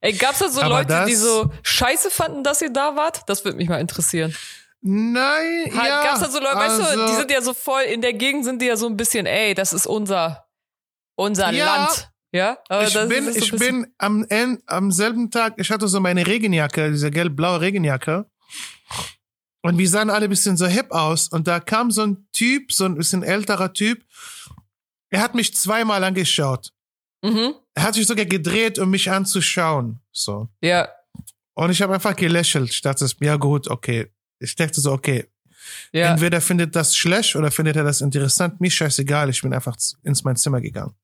[0.00, 3.22] Ey, gab's da so Aber Leute, das- die so scheiße fanden, dass ihr da wart?
[3.28, 4.34] Das würde mich mal interessieren.
[4.82, 6.02] Nein, Ha- ja.
[6.02, 8.44] Gab's da so Leute, weißt du, also- die sind ja so voll, in der Gegend
[8.44, 10.46] sind die ja so ein bisschen, ey, das ist unser,
[11.16, 11.76] unser Ja.
[11.86, 12.10] Land.
[12.32, 15.86] Ja, aber ich das bin, so ich bin am, End, am selben Tag, ich hatte
[15.86, 18.26] so meine Regenjacke, diese gelb-blaue Regenjacke.
[19.62, 21.28] Und wir sahen alle ein bisschen so hip aus.
[21.28, 24.04] Und da kam so ein Typ, so ein bisschen älterer Typ.
[25.10, 26.72] Er hat mich zweimal angeschaut.
[27.22, 27.54] Mhm.
[27.74, 30.00] Er hat sich sogar gedreht, um mich anzuschauen.
[30.12, 30.48] So.
[30.60, 30.88] Ja,
[31.54, 32.70] Und ich habe einfach gelächelt.
[32.70, 34.10] Ich dachte, ja gut, okay.
[34.38, 35.28] Ich dachte so, okay.
[35.92, 36.12] Ja.
[36.12, 38.60] Entweder findet das schlecht oder findet er das interessant.
[38.60, 40.94] Mir scheißegal, ich bin einfach ins mein Zimmer gegangen.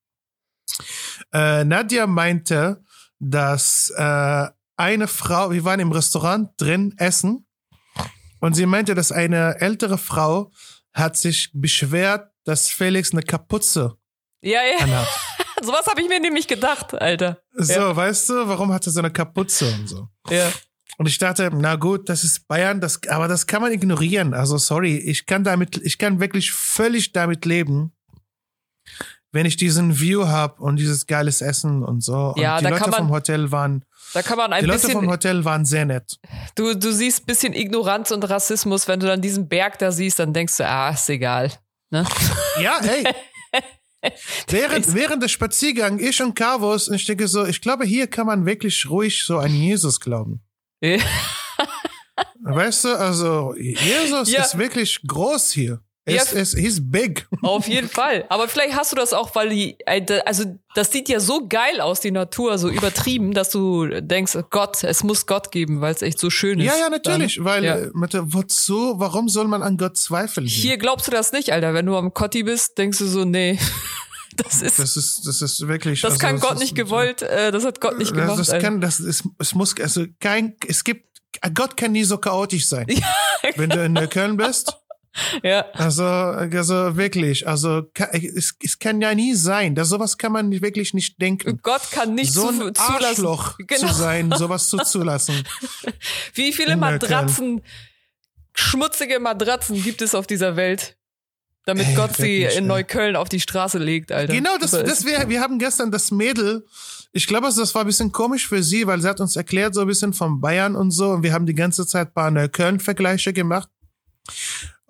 [1.32, 2.84] Äh, Nadja meinte,
[3.18, 4.46] dass äh,
[4.80, 7.46] eine Frau, wir waren im Restaurant drin essen
[8.40, 10.50] und sie meinte, dass eine ältere Frau
[10.94, 13.94] hat sich beschwert, dass Felix eine Kapuze
[14.42, 14.82] Ja, ja.
[14.84, 15.06] anhat.
[15.62, 17.38] Sowas habe ich mir nämlich gedacht, Alter.
[17.52, 17.94] So, Ja.
[17.94, 20.08] weißt du, warum hat er so eine Kapuze und so?
[20.30, 20.50] Ja.
[20.96, 24.32] Und ich dachte, na gut, das ist Bayern, das, aber das kann man ignorieren.
[24.32, 27.92] Also sorry, ich kann damit, ich kann wirklich völlig damit leben,
[29.32, 32.32] wenn ich diesen View hab und dieses geiles Essen und so.
[32.34, 35.02] Und Ja, die Leute man vom Hotel waren, Da kann man ein die Leute vom
[35.02, 36.18] bisschen, Hotel waren sehr nett.
[36.56, 40.32] du, du siehst bisschen Ignoranz und Rassismus, wenn du dann diesen Berg da siehst, dann
[40.32, 41.52] denkst du, ah, ist egal.
[41.90, 42.06] Ne?
[42.60, 43.04] Ja, hey.
[44.48, 48.44] während, während des Spaziergang, ich und Carvos, ich denke so, ich glaube, hier kann man
[48.46, 50.40] wirklich ruhig so an Jesus glauben.
[52.42, 54.42] Weißt du, also Jesus Ja.
[54.42, 55.80] ist wirklich groß hier.
[56.10, 56.22] Ja.
[56.22, 57.26] Es, es, he's big.
[57.42, 58.24] Auf jeden Fall.
[58.28, 60.44] Aber vielleicht hast du das auch, weil die, äh, also
[60.74, 65.02] das sieht ja so geil aus, die Natur, so übertrieben, dass du denkst, Gott, es
[65.02, 66.66] muss Gott geben, weil es echt so schön ist.
[66.66, 67.76] Ja, ja, natürlich, Dann, weil ja.
[67.78, 70.46] äh, wozu, warum soll man an Gott zweifeln?
[70.46, 71.74] Hier glaubst du das nicht, Alter.
[71.74, 73.58] Wenn du am Kotti bist, denkst du so, nee,
[74.36, 76.00] das ist, Das ist, das ist wirklich.
[76.00, 78.38] das also, kann das Gott ist- nicht gewollt, äh, das hat Gott nicht Das, gemacht.
[78.38, 78.64] das Alter.
[78.64, 81.06] kann, das ist, es muss, also kein, es gibt,
[81.54, 82.86] Gott kann nie so chaotisch sein.
[83.56, 84.76] Wenn du in Köln bist,
[85.42, 90.52] ja, also, also wirklich, also es, es kann ja nie sein, dass sowas kann man
[90.62, 91.58] wirklich nicht denken.
[91.62, 93.04] Gott kann nicht so zu, ein zulassen.
[93.04, 93.88] Arschloch Genau.
[93.88, 95.42] zu sein, sowas zuzulassen.
[96.34, 97.62] Wie viele Matratzen,
[98.54, 100.96] schmutzige Matratzen gibt es auf dieser Welt,
[101.66, 102.68] damit Ey, Gott sie in.
[102.68, 104.32] Neukölln auf die Straße legt, Alter.
[104.32, 106.64] Genau, das, das wir, wir haben gestern das Mädel,
[107.12, 109.80] ich glaube, das war ein bisschen komisch für sie, weil sie hat uns erklärt so
[109.80, 113.32] ein bisschen von Bayern und so und wir haben die ganze Zeit ein paar Neukölln-Vergleiche
[113.32, 113.68] gemacht.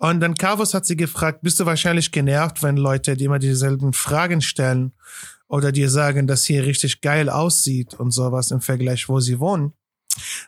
[0.01, 3.93] Und dann Carvus hat sie gefragt, bist du wahrscheinlich genervt, wenn Leute dir immer dieselben
[3.93, 4.93] Fragen stellen
[5.47, 9.73] oder dir sagen, dass hier richtig geil aussieht und sowas im Vergleich, wo sie wohnen?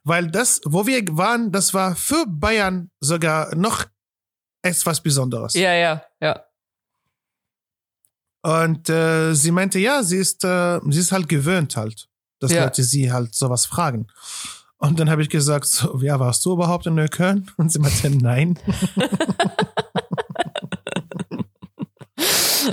[0.03, 3.85] Weil das, wo wir waren, das war für Bayern sogar noch
[4.63, 5.53] etwas Besonderes.
[5.53, 6.43] Ja, ja, ja.
[8.41, 12.63] Und äh, sie meinte, ja, sie ist, äh, sie ist halt gewöhnt halt, dass Ja.
[12.63, 14.07] Leute sie halt sowas fragen.
[14.83, 17.49] Und dann habe ich gesagt, so, ja, warst du überhaupt in Neukölln?
[17.57, 18.59] Und sie meinte, nein.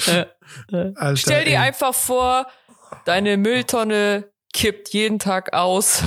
[0.73, 1.57] Alter, Stell dir ey.
[1.59, 2.49] einfach vor,
[3.05, 6.03] deine Mülltonne kippt jeden Tag aus.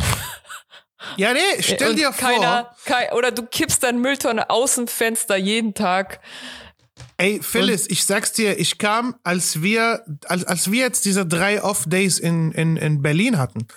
[1.16, 5.38] Ja, nee, stell und dir keiner, Kei, oder du kippst deine Mülltonne aus dem Fenster
[5.38, 6.20] jeden Tag.
[7.18, 11.26] vor, ey, Phyllis, ich sag's dir, ich kam, als wir, als, als wir jetzt diese
[11.26, 13.68] drei Off-Days in, in, in Berlin hatten,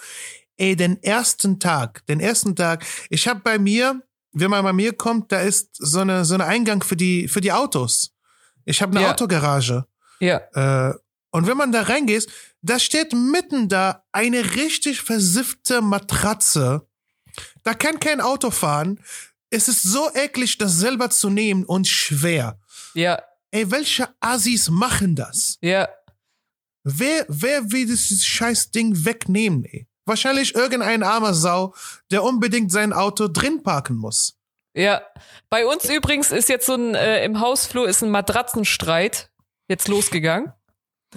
[0.56, 4.92] ey, den ersten Tag, den ersten Tag, ich habe bei mir, wenn man bei mir
[4.92, 8.12] kommt, da ist so eine, so eine Eingang für die, für die Autos.
[8.64, 9.12] Ich habe eine Ja.
[9.12, 9.86] Autogarage.
[10.20, 10.94] Ja, Äh,
[11.30, 12.26] und wenn man da reingeht,
[12.62, 16.86] da steht mitten da eine richtig versiffte Matratze.
[17.62, 18.98] Da kann kein Auto fahren.
[19.50, 22.58] Es ist so eklig, das selber zu nehmen und schwer.
[22.94, 23.20] ja,
[23.52, 25.58] Ey, welche Assis machen das?
[25.60, 25.88] ja.
[26.88, 29.86] Wer, wer will dieses scheiß Ding wegnehmen, ey?
[30.06, 31.74] Wahrscheinlich irgendein armer Sau,
[32.10, 34.38] der unbedingt sein Auto drin parken muss.
[34.74, 35.02] Ja,
[35.50, 39.30] bei uns übrigens ist jetzt so ein, äh, im Hausflur ist ein Matratzenstreit
[39.68, 40.52] jetzt losgegangen.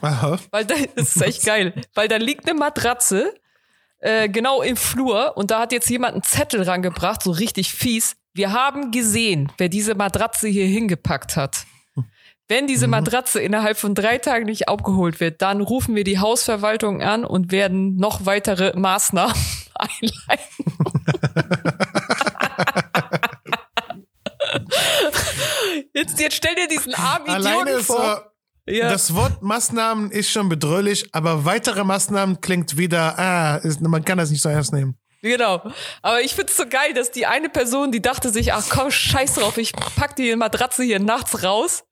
[0.01, 0.39] Aha.
[0.51, 1.73] Weil da, das ist echt geil.
[1.93, 3.33] Weil da liegt eine Matratze,
[3.99, 8.15] äh, genau im Flur und da hat jetzt jemand einen Zettel rangebracht, so richtig fies.
[8.33, 11.65] Wir haben gesehen, wer diese Matratze hier hingepackt hat.
[12.51, 17.03] Wenn diese Matratze innerhalb von drei Tagen nicht abgeholt wird, dann rufen wir die Hausverwaltung
[17.03, 19.35] an und werden noch weitere Maßnahmen
[19.75, 20.65] einleiten.
[25.93, 28.31] jetzt, jetzt stell dir diesen armen Alleine Idioten ist so, vor.
[28.67, 28.89] Ja.
[28.89, 34.17] das Wort Maßnahmen ist schon bedrohlich, aber weitere Maßnahmen klingt wieder, ah, ist, man kann
[34.17, 34.97] das nicht so ernst nehmen.
[35.21, 35.61] Genau.
[36.01, 39.35] Aber ich find's so geil, dass die eine Person, die dachte sich, ach komm, scheiß
[39.35, 41.83] drauf, ich pack die Matratze hier nachts raus.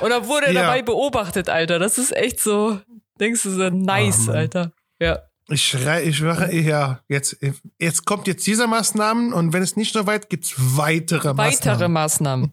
[0.00, 0.62] Und dann wurde er Ja.
[0.62, 1.78] dabei beobachtet, Alter.
[1.78, 2.80] Das ist echt so,
[3.20, 4.36] denkst du so, nice, Mann.
[4.36, 4.72] Alter.
[5.00, 5.20] Ja.
[5.50, 7.38] Ich schrei, ich mache, ja, jetzt,
[7.78, 12.52] jetzt kommt jetzt diese Maßnahmen und wenn es nicht so weit, gibt's weitere Weitere Maßnahmen.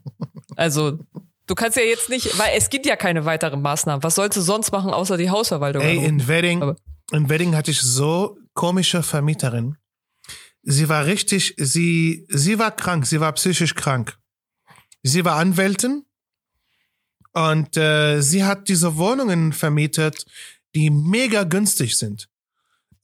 [0.56, 0.98] Also,
[1.46, 4.02] du kannst ja jetzt nicht, weil es gibt ja keine weiteren Maßnahmen.
[4.02, 5.82] Was sollst du sonst machen, außer die Hausverwaltung?
[5.82, 6.08] Ey, anrufen?
[6.20, 6.76] in Wedding, Aber-
[7.12, 9.76] in Wedding hatte ich so komische Vermieterin.
[10.62, 14.16] Sie war richtig, sie, sie war krank, sie war psychisch krank.
[15.02, 16.05] Sie war Anwältin
[17.36, 20.24] und äh, sie hat diese Wohnungen vermietet,
[20.74, 22.28] die mega günstig sind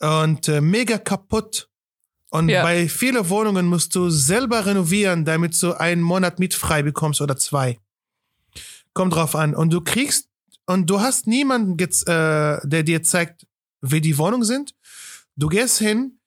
[0.00, 1.68] und äh, mega kaputt
[2.34, 2.62] Und Ja.
[2.62, 7.78] bei vielen Wohnungen musst du selber renovieren, damit du einen Monat mietfrei bekommst oder zwei.
[8.94, 9.54] Kommt drauf an.
[9.54, 10.28] Und du kriegst,
[10.66, 11.86] und du hast niemanden, äh,
[12.66, 13.46] der dir zeigt,
[13.82, 14.74] wie die Wohnungen sind.
[15.36, 16.20] Du gehst hin,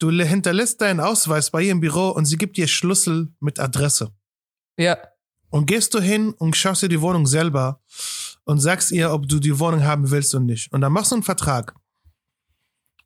[0.00, 4.10] du hinterlässt deinen Ausweis bei ihr im Büro und sie gibt dir Schlüssel mit Adresse.
[4.76, 4.98] Ja.
[5.54, 7.80] Und gehst du hin und schaust dir die Wohnung selber
[8.44, 10.72] und sagst ihr, ob du die Wohnung haben willst und nicht.
[10.72, 11.76] Und dann machst du einen Vertrag.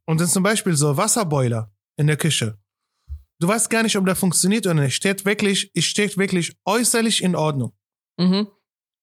[0.06, 2.56] Und dann zum Beispiel so Wasserboiler in der Küche.
[3.38, 4.94] Du weißt gar nicht, ob der funktioniert oder nicht.
[4.94, 7.74] Steht wirklich, es steht wirklich äußerlich in Ordnung.
[8.16, 8.48] Mhm.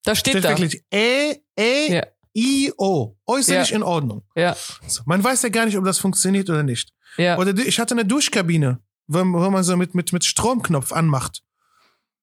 [0.03, 0.49] Da steht, Steht da.
[0.49, 2.03] wirklich E, E, Ja.
[2.35, 3.15] I, O.
[3.27, 3.75] Äußerlich Ja.
[3.75, 4.23] in Ordnung.
[4.35, 4.57] Ja.
[4.87, 6.91] So, man weiß ja gar nicht, ob das funktioniert oder nicht.
[7.17, 7.37] Ja.
[7.37, 11.43] Oder ich hatte eine Duschkabine, wo, wo man so mit, mit, mit Stromknopf anmacht,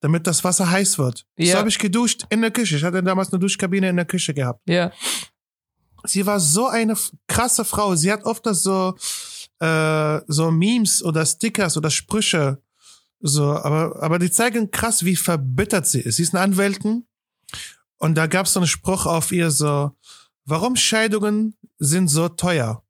[0.02, 1.24] damit das Wasser heiß wird.
[1.36, 1.52] Ja.
[1.52, 2.76] So habe ich geduscht in der Küche.
[2.76, 4.60] Ich hatte damals eine Duschkabine in der Küche gehabt.
[4.68, 4.92] Ja.
[6.04, 6.96] Sie war so eine
[7.28, 7.94] krasse Frau.
[7.94, 8.96] Sie hat oft das so,
[9.60, 12.60] äh, so Memes oder Stickers oder Sprüche.
[13.20, 16.16] So, aber, aber die zeigen krass, wie verbittert sie ist.
[16.16, 17.06] Sie ist eine Anwältin.
[17.98, 19.92] Und da gab es so einen Spruch auf ihr so,
[20.44, 22.82] warum Scheidungen sind so teuer?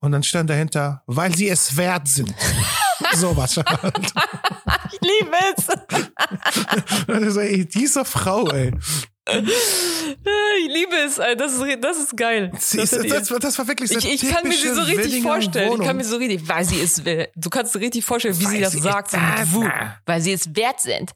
[0.00, 2.34] Und dann stand dahinter, weil sie es wert sind.
[3.14, 3.60] so was.
[4.92, 7.08] Ich liebe es.
[7.08, 8.72] also, ey, diese Frau, ey.
[9.28, 11.16] Ich liebe es.
[11.16, 12.50] Das ist, das ist geil.
[12.52, 15.28] Das ist, das, das war wirklich so ich, ich kann mir sie so richtig Willinger
[15.28, 15.66] vorstellen.
[15.66, 15.86] Ich Wohnung.
[15.86, 17.28] kann mir so richtig, weil sie es will.
[17.36, 20.00] Du kannst dir richtig vorstellen, wie Weil sie das sie sagt, so war.
[20.06, 21.12] Weil sie es wert sind.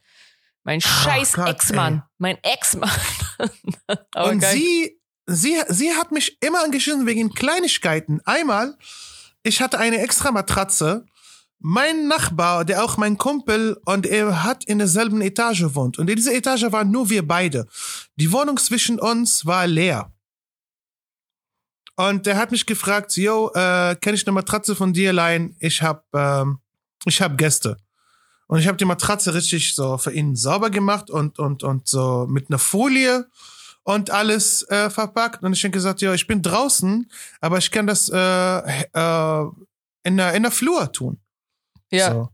[0.62, 2.02] Mein scheiß Gott, Ex-Mann.
[2.18, 2.90] Mein Ex-Mann.
[4.14, 4.56] Und geil.
[4.56, 8.20] sie, sie, sie hat mich immer angeschissen wegen Kleinigkeiten.
[8.24, 8.76] Einmal,
[9.42, 11.04] ich hatte eine extra Matratze.
[11.58, 15.98] Mein Nachbar, der auch mein Kumpel und er hat in derselben Etage wohnt.
[15.98, 17.66] Und in dieser Etage waren nur wir beide.
[18.16, 20.12] Die Wohnung zwischen uns war leer.
[21.96, 25.56] Und der hat mich gefragt, yo, äh, kann ich eine Matratze von dir leihen?
[25.60, 26.58] Ich hab, ähm,
[27.06, 27.76] ich hab Gäste.
[28.46, 32.26] Und ich habe die Matratze richtig so für ihn sauber gemacht und, und, und so
[32.28, 33.26] mit einer Folie
[33.84, 35.42] und alles äh, verpackt.
[35.42, 39.44] Und ich habe gesagt, ja, ich bin draußen, aber ich kann das äh, äh,
[40.02, 41.18] in, der, in der Flur tun.
[41.90, 42.12] Ja.
[42.12, 42.28] So.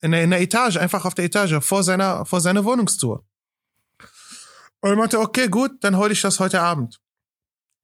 [0.00, 3.24] In, der, in der Etage, einfach auf der Etage, vor seiner, vor seiner Wohnungstour.
[4.80, 7.00] Und er meinte, okay, gut, dann hole ich das heute Abend.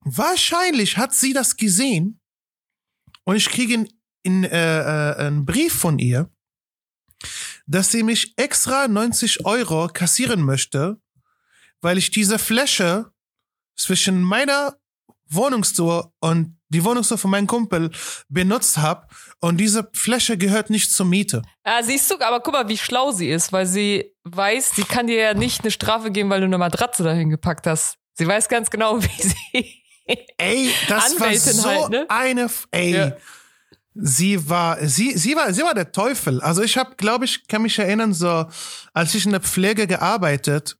[0.01, 2.19] Wahrscheinlich hat sie das gesehen
[3.23, 3.89] und ich kriege in,
[4.23, 6.29] in, äh, äh, einen Brief von ihr,
[7.67, 11.01] dass sie mich extra 90 Euro kassieren möchte,
[11.81, 13.11] weil ich diese Fläche
[13.77, 14.77] zwischen meiner
[15.27, 17.91] Wohnungstour und die Wohnungstour von meinem Kumpel
[18.29, 19.07] benutzt habe
[19.39, 21.41] und diese Fläche gehört nicht zur Miete.
[21.65, 25.07] Ja, siehst du, aber guck mal, wie schlau sie ist, weil sie weiß, sie kann
[25.07, 27.95] dir ja nicht eine Strafe geben, weil du eine Matratze dahin gepackt hast.
[28.13, 29.75] Sie weiß ganz genau, wie sie.
[30.37, 32.05] Ey, das Anwältin war so halt, ne?
[32.09, 33.11] eine, F- ey, Ja.
[33.93, 36.41] sie war, sie, sie war, sie war der Teufel.
[36.41, 38.45] Also ich habe, glaube ich, kann mich erinnern, so
[38.93, 40.77] als ich in der Pflege gearbeitet,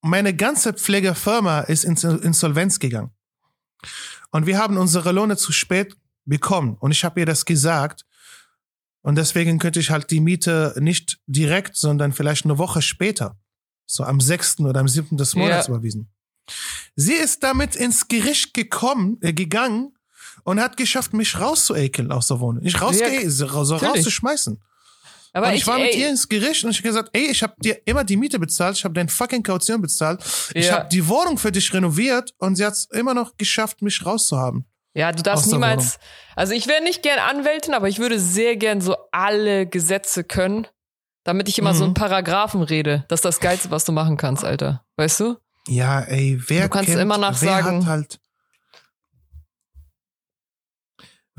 [0.00, 3.10] meine ganze Pflegefirma ist ins Insolvenz gegangen.
[4.30, 6.76] Und wir haben unsere Lohne zu spät bekommen.
[6.78, 8.04] Und ich habe ihr das gesagt.
[9.02, 13.38] Und deswegen könnte ich halt die Miete nicht direkt, sondern vielleicht eine Woche später,
[13.86, 14.60] so am 6.
[14.60, 15.16] oder am 7.
[15.16, 15.74] des Monats Ja.
[15.74, 16.10] überwiesen.
[16.96, 19.94] Sie ist damit ins Gericht gekommen, äh, gegangen
[20.44, 22.62] und hat geschafft, mich rauszuekeln aus der Wohnung.
[22.62, 24.60] Nicht rausge so so rauszuschmeißen.
[25.32, 27.26] Aber und ich, ich, war mit ey, ihr ins Gericht und ich habe gesagt, ey,
[27.30, 30.20] ich habe dir immer die Miete bezahlt, ich habe deine fucking Kaution bezahlt,
[30.54, 30.78] ich Ja.
[30.78, 34.64] habe die Wohnung für dich renoviert und sie hat es immer noch geschafft, mich rauszuhaben.
[34.94, 35.98] Ja, du darfst niemals.
[36.34, 40.66] Also ich wäre nicht gern Anwältin, aber ich würde sehr gern so alle Gesetze können,
[41.24, 41.90] damit ich immer so Mhm.
[41.90, 43.04] in Paragraphen rede.
[43.08, 44.82] Das ist das Geilste, was du machen kannst, Alter.
[44.96, 45.36] Weißt du?
[45.68, 48.20] Ja, ey, wer Du kannst kennt, immer noch wer sagen- hat halt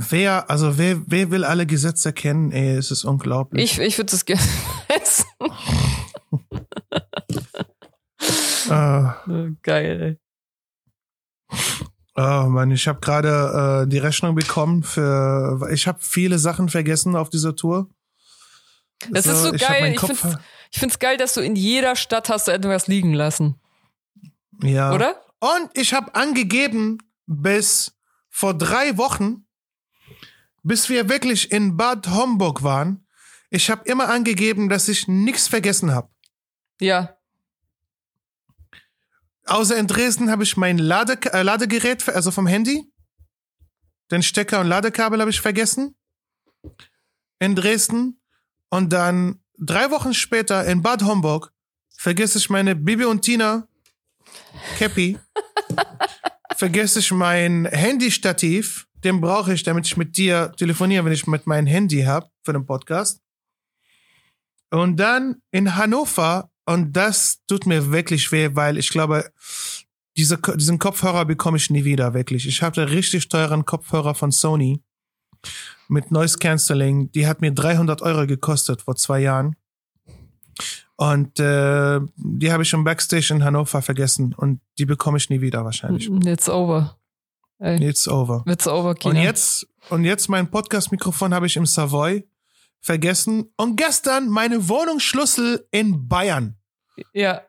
[0.02, 2.54] Wer, also wer, wer will alle Gesetze kennen?
[2.54, 3.64] Ey, es ist unglaublich.
[3.64, 4.42] Ich, ich würde es gerne
[4.88, 5.26] wissen.
[8.70, 10.20] Äh, Geil,
[12.16, 15.68] oh Mann, ich habe gerade äh, die Rechnung bekommen für.
[15.74, 17.90] Ich habe viele Sachen vergessen auf dieser Tour.
[19.04, 19.12] ey.
[19.12, 19.94] Das ist so ich hab geil.
[19.94, 20.38] Ich find's,
[20.72, 23.60] ich find's geil, dass du in jeder Stadt hast du etwas liegen lassen.
[24.64, 24.94] ja.
[24.94, 25.16] Oder?
[25.42, 27.94] Und ich habe angegeben, bis
[28.30, 29.46] vor drei Wochen,
[30.64, 33.06] bis wir wirklich in Bad Homburg waren,
[33.50, 36.10] ich habe immer angegeben, dass ich nichts vergessen habe.
[36.80, 37.18] Ja.
[39.46, 42.92] Außer in Dresden habe ich mein Lade äh, Ladegerät, also vom Handy,
[44.12, 45.96] den Stecker und Ladekabel habe ich vergessen.
[47.40, 48.20] In Dresden.
[48.70, 51.52] Und dann drei Wochen später in Bad Homburg
[51.90, 53.68] vergesse ich meine Bibi und Tina
[54.78, 55.18] Cappy.
[56.56, 61.48] vergesse ich mein Handystativ den brauche ich, damit ich mit dir telefoniere, wenn ich mit
[61.48, 63.22] meinem Handy habe für den Podcast.
[64.72, 69.32] Und dann in Hannover, und das tut mir wirklich weh, weil ich glaube,
[70.18, 72.48] diese, diesen Kopfhörer bekomme ich nie wieder, wirklich.
[72.48, 74.82] Ich hatte richtig teuren Kopfhörer von Sony
[75.88, 77.12] mit Noise Cancelling.
[77.12, 79.56] Die hat mir 300 Euro gekostet vor zwei Jahren.
[80.98, 84.34] Und äh, die habe ich im Backstage in Hannover vergessen.
[84.36, 86.10] Und die bekomme ich nie wieder wahrscheinlich.
[86.26, 86.99] It's over.
[87.60, 87.84] Ey.
[87.90, 88.44] It's over.
[88.48, 89.16] It's over, Kina.
[89.20, 92.28] Und jetzt, und jetzt mein Podcast-Mikrofon habe ich im Savoy
[92.80, 93.52] vergessen.
[93.58, 96.58] Und gestern meine Wohnungsschlüssel in Bayern.
[97.14, 97.42] Ja.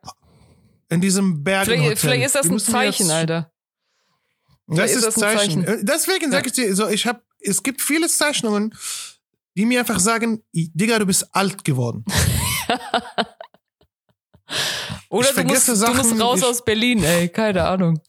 [0.89, 1.97] In diesem Bergenhotel.
[1.97, 3.53] Vielleicht, vielleicht ist das ein Zeichen, jetzt- Alter.
[4.67, 5.65] Das Vielleicht ist ist das ein Zeichen.
[5.65, 5.81] Zeichen.
[5.81, 8.75] Äh, Deswegen sage ich dir so, ich habe, es gibt viele Zeichnungen,
[9.57, 12.05] die mir einfach sagen, Digga, du bist alt geworden.
[15.13, 17.29] Oder Ich du musst, vergesse du musst Sachen, raus ich- aus Berlin, ey.
[17.29, 18.01] Keine Ahnung.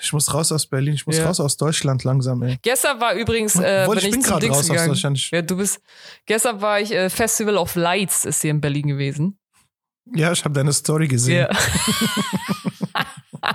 [0.00, 1.26] Ich muss raus aus Berlin, ich muss Ja.
[1.26, 2.58] raus aus Deutschland langsam, ey.
[2.62, 4.88] Gestern war übrigens, äh, Obwohl, bin ich bin gerade raus aus gegangen.
[4.90, 5.30] Deutschland.
[5.32, 5.80] Ja, du bist.
[6.26, 9.36] Gestern war ich äh, Festival of Lights ist hier in Berlin gewesen.
[10.14, 11.48] Ja, ich habe deine Story gesehen.
[11.50, 11.58] Ja.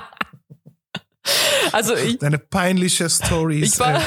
[1.71, 3.73] also ich, Deine peinliche Stories.
[3.73, 4.01] ich war,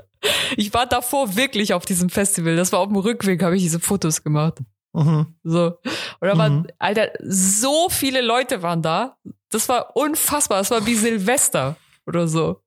[0.56, 2.56] ich war davor wirklich auf diesem Festival.
[2.56, 4.58] Das war auf dem Rückweg, habe ich diese Fotos gemacht.
[4.98, 5.26] Mhm.
[5.44, 5.78] So.
[6.20, 6.66] Und da waren, Mhm.
[6.78, 9.16] Alter, so viele Leute waren da.
[9.50, 10.58] Das war unfassbar.
[10.58, 12.60] Das war wie Silvester oder so.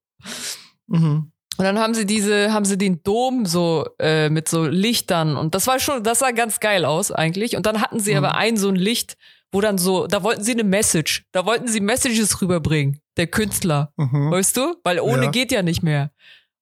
[0.87, 1.31] Mhm.
[1.57, 5.53] Und dann haben sie diese, haben sie den Dom so äh, mit so Lichtern und
[5.53, 7.55] das war schon, das sah ganz geil aus eigentlich.
[7.55, 8.17] Und dann hatten sie Mhm.
[8.17, 9.15] aber ein so ein Licht,
[9.51, 13.91] wo dann so, da wollten sie eine Message, da wollten sie Messages rüberbringen, der Künstler,
[13.97, 14.31] Mhm.
[14.31, 14.75] weißt du?
[14.83, 15.31] Weil ohne Ja.
[15.31, 16.11] geht ja nicht mehr.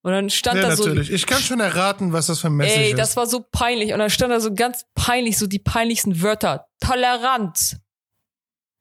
[0.02, 1.10] Und dann stand Ja, da so, natürlich.
[1.10, 2.98] Ich kann schon erraten, was das für ein Message ey, ist.
[2.98, 3.92] das war so peinlich.
[3.92, 6.66] Und dann stand da so ganz peinlich, so die peinlichsten Wörter.
[6.80, 7.76] Toleranz,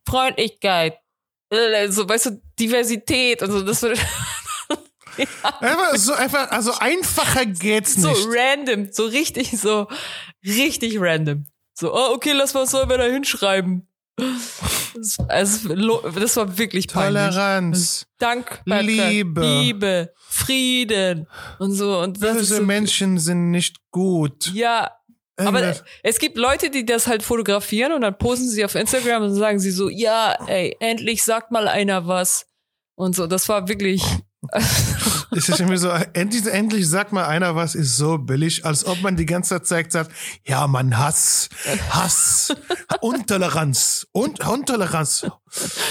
[0.07, 0.97] Freundlichkeit,
[1.89, 3.61] so, weißt du, Diversität und so.
[3.61, 3.91] Das war
[5.59, 8.27] Einfach so einfach, also einfacher geht's so nicht.
[8.29, 9.87] random, so richtig, so
[10.45, 11.45] richtig random.
[11.73, 13.88] So, oh, okay, lass sollen wir da hinschreiben.
[14.95, 15.75] Das, also,
[16.11, 17.23] das war wirklich peinlich.
[17.29, 18.05] Toleranz.
[18.17, 19.41] Dankbarkeit, Liebe.
[19.41, 21.27] Liebe, Frieden
[21.59, 21.99] und so.
[21.99, 24.51] Und Böse so, Menschen sind nicht gut.
[24.53, 24.91] ja,
[25.37, 29.23] aber Irgendwas- es gibt Leute, die das halt fotografieren und dann posten sie auf Instagram
[29.23, 32.45] und sagen sie so, ja, ey, endlich sagt mal einer was.
[32.95, 34.03] Und so, das war wirklich,
[35.31, 39.01] Es ist irgendwie so, endlich, endlich sagt mal einer was, ist so billig, als ob
[39.01, 40.11] man die ganze Zeit sagt,
[40.45, 41.49] ja, man Hass,
[41.91, 42.53] Hass,
[43.01, 45.27] Untoleranz, und Untoleranz,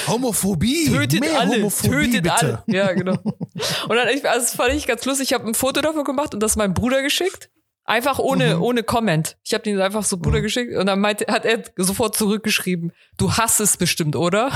[0.07, 2.35] Homophobie, tötet mehr alle, Homophobie tötet bitte.
[2.37, 2.63] alle.
[2.67, 3.17] Ja, genau.
[3.23, 6.41] Und dann, also das fand ich ganz lustig, ich habe ein Foto davon gemacht und
[6.43, 7.51] das meinem Bruder geschickt.
[7.85, 8.63] Einfach ohne, Mhm.
[8.63, 9.39] ohne Comment.
[9.45, 13.33] Ich habe den einfach so Bruder geschickt und dann meinte, hat er sofort zurückgeschrieben, du
[13.33, 14.51] hasst es bestimmt, oder?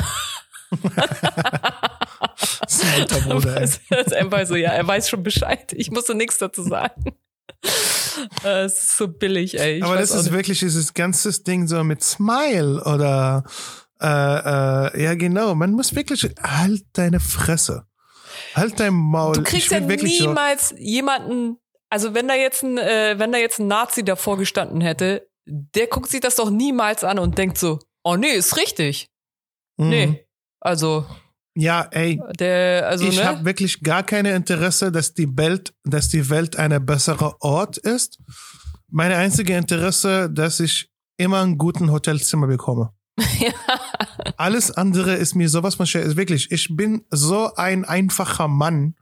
[3.90, 5.72] Das ist einfach so, ja, er weiß schon Bescheid.
[5.72, 7.04] Ich musste nichts dazu sagen.
[8.44, 9.78] Äh, Es ist so billig, ey.
[9.78, 10.32] Ich Aber das ist nicht.
[10.32, 13.44] wirklich dieses ganze Ding so mit Smile oder
[14.00, 17.87] äh, äh, ja genau, man muss wirklich halt deine Fresse.
[18.54, 19.35] Halt dein Maul.
[19.35, 21.56] Du kriegst ja wirklich so, niemals jemanden,
[21.88, 25.87] also wenn da jetzt ein, äh, wenn da jetzt ein Nazi davor gestanden hätte, der
[25.87, 29.08] guckt sich das doch niemals an und denkt so, oh nee, ist richtig.
[29.76, 29.88] Mhm.
[29.88, 30.21] Nee.
[30.62, 31.05] Also,
[31.55, 33.25] Ja, ey, der, also, ich ne?
[33.25, 38.18] habe wirklich gar keine Interesse, dass die Welt, dass die Welt eine bessere Ort ist.
[38.88, 42.92] Meine einzige Interesse, dass ich immer ein guten Hotelzimmer bekomme.
[44.37, 46.16] Alles andere ist mir sowas von schwer.
[46.16, 48.94] Wirklich, ich bin so ein einfacher Mann.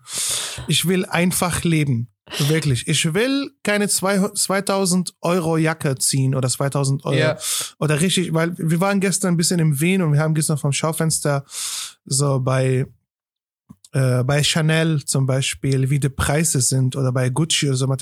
[0.66, 2.08] Ich will einfach leben.
[2.38, 2.86] Wirklich.
[2.86, 7.16] Ich will keine zwei, 2000 Euro Jacke ziehen oder 2000 Euro.
[7.16, 7.36] Ja.
[7.78, 10.72] Oder richtig, weil wir waren gestern ein bisschen in Wien und wir haben gestern vom
[10.72, 11.44] Schaufenster
[12.04, 12.86] so bei,
[13.92, 17.92] äh, bei Chanel zum Beispiel, wie die Preise sind oder bei Gucci oder so.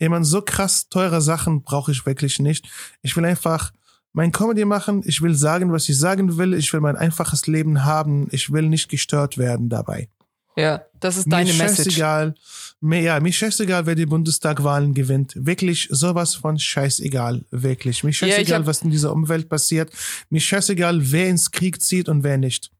[0.00, 2.66] Man, so krass teure Sachen brauche ich wirklich nicht.
[3.02, 3.72] Ich will einfach
[4.18, 5.02] mein Comedy machen.
[5.06, 6.52] Ich will sagen, was ich sagen will.
[6.54, 8.28] Ich will mein einfaches Leben haben.
[8.32, 10.08] Ich will nicht gestört werden dabei.
[10.56, 11.84] ja, das ist Mir deine ist Message.
[11.94, 12.34] scheißegal.
[12.80, 15.34] Mir, ja, mir scheißegal, wer die Bundestagwahlen gewinnt.
[15.36, 17.44] Wirklich sowas von scheißegal.
[17.52, 18.02] Wirklich.
[18.04, 19.88] Mir Ja, scheißegal, hab- was in dieser Umwelt passiert.
[20.30, 22.70] Mir scheißegal, wer ins Krieg zieht und wer nicht.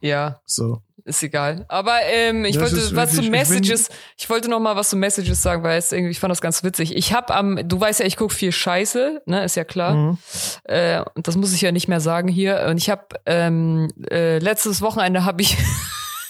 [0.00, 0.82] Ja, So.
[1.06, 1.64] Ist egal.
[1.68, 3.88] Aber ähm, ich Das wollte was zu wirklich- ich bin- Messages,
[4.18, 6.62] ich wollte noch mal was zu Messages sagen, weil es irgendwie, ich fand das ganz
[6.64, 6.94] witzig.
[6.96, 9.94] Ich habe am, du weißt ja, ich guck viel Scheiße, ne, ist ja klar.
[9.94, 10.18] Mhm.
[10.64, 12.66] Äh, und das muss ich ja nicht mehr sagen hier.
[12.68, 15.56] Und ich habe ähm, äh, letztes Wochenende habe ich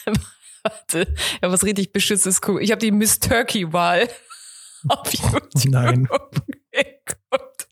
[0.63, 1.13] warte,
[1.43, 2.61] ja was richtig beschissenes gucken.
[2.63, 4.09] Ich habe die Miss Turkey Wahl
[4.89, 6.05] auf YouTube Nein.
[6.05, 7.69] geguckt.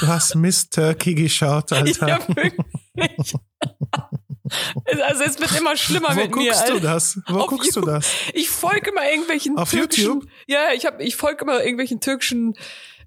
[0.00, 2.08] Du hast Miss Turkey geschaut, Alter.
[2.08, 3.34] Ja, wirklich.
[5.02, 6.44] Also es wird immer schlimmer Wo mit mir.
[6.50, 6.80] guckst du Alter.
[6.80, 7.18] das?
[7.28, 7.94] Wo Auf guckst du YouTube.
[7.94, 8.10] das?
[8.34, 10.28] Ich folge immer irgendwelchen Auf türkischen, YouTube?
[10.46, 12.54] Ja, ich hab, ich folge immer irgendwelchen türkischen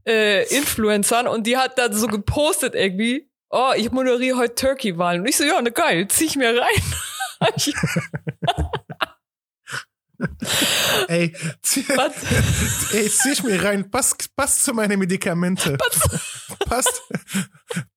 [0.08, 5.22] äh, Influencern und die hat dann so gepostet irgendwie, oh, ich moderiere heute Turkey-Wahlen.
[5.22, 6.84] Und ich so, ja, ne geil, zieh ich mir rein.
[10.20, 12.14] ich, Ey, zieh, was?
[12.94, 13.90] ey, zieh ich mir rein.
[13.90, 15.78] Passt, passt zu meine Medikamente.
[16.68, 17.02] Passt,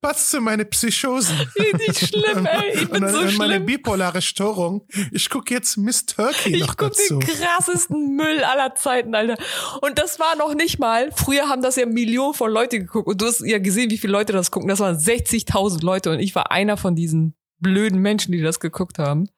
[0.01, 1.37] passt zu meine Psychosen.
[1.59, 2.73] Richtig schlimm, ey.
[2.75, 3.67] Ich bin und, so und meine schlimm.
[3.67, 4.87] bipolare Störung.
[5.12, 7.19] Ich gucke jetzt Miss Turkey noch Ich guck dazu.
[7.19, 9.37] den krassesten Müll aller Zeiten, Alter.
[9.83, 13.21] Und das war noch nicht mal, früher haben das ja Millionen von Leute geguckt und
[13.21, 14.69] du hast ja gesehen, wie viele Leute das gucken.
[14.69, 18.99] Das waren 60.000 Leute und ich war einer von diesen blöden Menschen, die das geguckt
[18.99, 19.29] haben.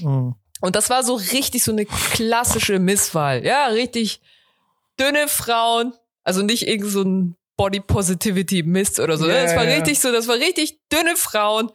[0.00, 0.34] Mhm.
[0.64, 3.44] Und das war so richtig so eine klassische Misswahl.
[3.44, 4.20] Ja, richtig
[4.98, 5.92] dünne Frauen,
[6.22, 9.26] also nicht irgend so ein Body Positivity Mist oder so.
[9.26, 9.34] ne?
[9.34, 9.76] Ja, das war ja, ja.
[9.76, 11.70] richtig so, das war richtig dünne Frauen,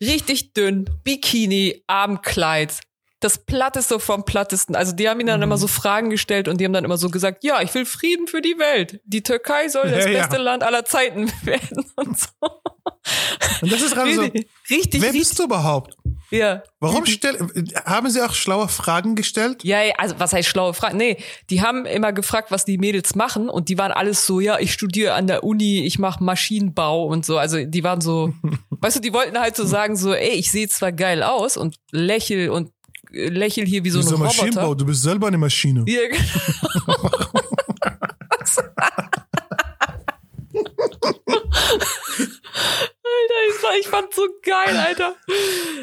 [0.00, 2.80] richtig dünn, Bikini, Abendkleid.
[3.20, 4.76] Das Platteste vom Plattesten.
[4.76, 5.44] Also die haben ihnen dann Mhm.
[5.44, 8.26] immer so Fragen gestellt und die haben dann immer so gesagt, ja, ich will Frieden
[8.26, 9.00] für die Welt.
[9.04, 10.18] Die Türkei soll das Ja, ja.
[10.20, 12.26] beste Land aller Zeiten werden und so.
[13.62, 14.22] Und das ist gerade so.
[14.68, 15.96] Richtig, Wer bist du überhaupt?
[16.30, 16.62] Ja.
[16.80, 17.38] Warum stell,
[17.84, 19.64] haben sie auch schlaue Fragen gestellt?
[19.64, 20.96] Ja, ja, also was heißt schlaue Fragen?
[20.96, 21.18] Nee,
[21.50, 24.72] die haben immer gefragt, was die Mädels machen und die waren alles so, ja, ich
[24.72, 27.38] studiere an der Uni, ich mache Maschinenbau und so.
[27.38, 28.34] Also die waren so,
[28.70, 31.76] weißt du, die wollten halt so sagen, so, ey, ich sehe zwar geil aus und
[31.90, 32.70] lächel und
[33.12, 34.60] äh, lächel hier wie so ein Maschinenbau?
[34.62, 34.78] Roboter.
[34.78, 35.84] Du bist selber eine Maschine.
[35.86, 37.10] Ja, genau.
[43.22, 45.16] Alter, ich, ich fand so geil, Alter.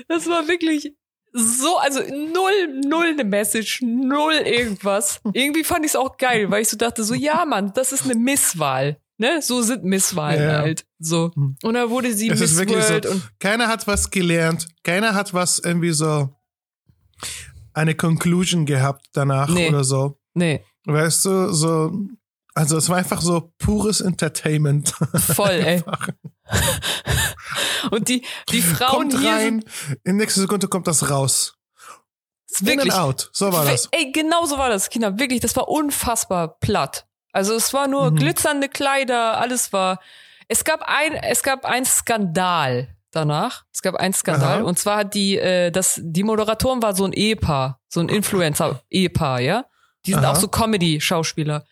[0.07, 0.93] Das war wirklich
[1.33, 5.21] so, also null, null eine Message, null irgendwas.
[5.33, 8.03] Irgendwie fand ich es auch geil, weil ich so dachte, so, ja, Mann, das ist
[8.05, 8.97] eine Misswahl.
[9.17, 9.41] Ne?
[9.41, 10.57] So sind Misswahlen Ja.
[10.59, 10.85] halt.
[10.99, 11.31] So.
[11.35, 12.89] Und da wurde sie Es Miss wirklich so.
[12.89, 14.67] World und Keiner hat was gelernt.
[14.83, 16.29] Keiner hat was irgendwie so
[17.73, 19.69] eine Conclusion gehabt danach Nee.
[19.69, 20.17] oder so.
[20.33, 21.91] nee, Weißt du, so,
[22.53, 24.93] also es war einfach so pures Entertainment.
[25.35, 25.83] voll, ey.
[27.91, 29.63] und die, die Frauen kommt hier rein,
[30.03, 31.55] in nächster Sekunde kommt das raus.
[32.45, 33.29] sind In wirklich and out.
[33.33, 33.87] So war das.
[33.91, 35.17] Ey, genau so war das, Kinder.
[35.19, 37.07] Wirklich, das war unfassbar platt.
[37.31, 38.15] Also es war nur Mhm.
[38.17, 39.99] glitzernde Kleider, alles war.
[40.47, 43.63] Es gab ein, es gab ein Skandal danach.
[43.73, 44.63] Es gab einen Skandal Aha.
[44.67, 49.39] und zwar hat die, äh, das, die Moderatorin war so ein Ehepaar, so ein Influencer-Ehepaar,
[49.39, 49.65] ja.
[50.05, 50.31] Die sind Aha.
[50.31, 51.65] auch so Comedy-Schauspieler.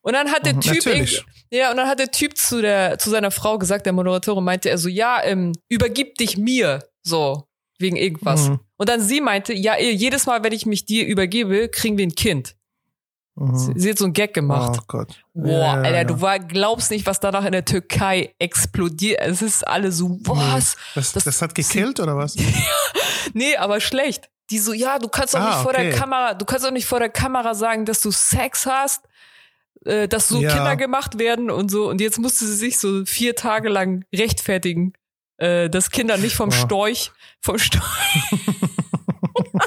[0.00, 1.20] Und dann hat der Mhm, Typ, irgendwie-
[1.50, 4.70] ja, und dann hat der Typ zu der, zu seiner Frau gesagt, der Moderatorin meinte
[4.70, 7.46] er so, ja, ähm, übergib dich mir, so,
[7.78, 8.48] wegen irgendwas.
[8.48, 8.60] Mhm.
[8.76, 12.14] Und dann sie meinte, ja, jedes Mal, wenn ich mich dir übergebe, kriegen wir ein
[12.14, 12.54] Kind.
[13.38, 13.78] Sie, Mhm.
[13.78, 14.78] sie hat so einen Gag gemacht.
[14.80, 15.22] Oh Gott.
[15.34, 16.04] Boah, Ja, Alter, ja.
[16.04, 19.20] du war, glaubst nicht, was danach in der Türkei explodiert.
[19.20, 20.76] Es ist alle so, was?
[20.94, 22.34] Das, Das- das, hat gekillt oder was?
[23.34, 24.30] Nee, aber schlecht.
[24.50, 25.98] Die so, ja, du kannst doch Ah, nicht vor der okay.
[25.98, 29.02] Kamera, du kannst doch nicht vor der Kamera sagen, dass du Sex hast,
[29.84, 30.54] äh, dass so Ja.
[30.54, 31.88] Kinder gemacht werden und so.
[31.88, 34.92] Und jetzt musste sie sich so vier Tage lang rechtfertigen,
[35.38, 36.60] äh, dass Kinder nicht vom Wow.
[36.60, 37.84] Storch, vom Storch.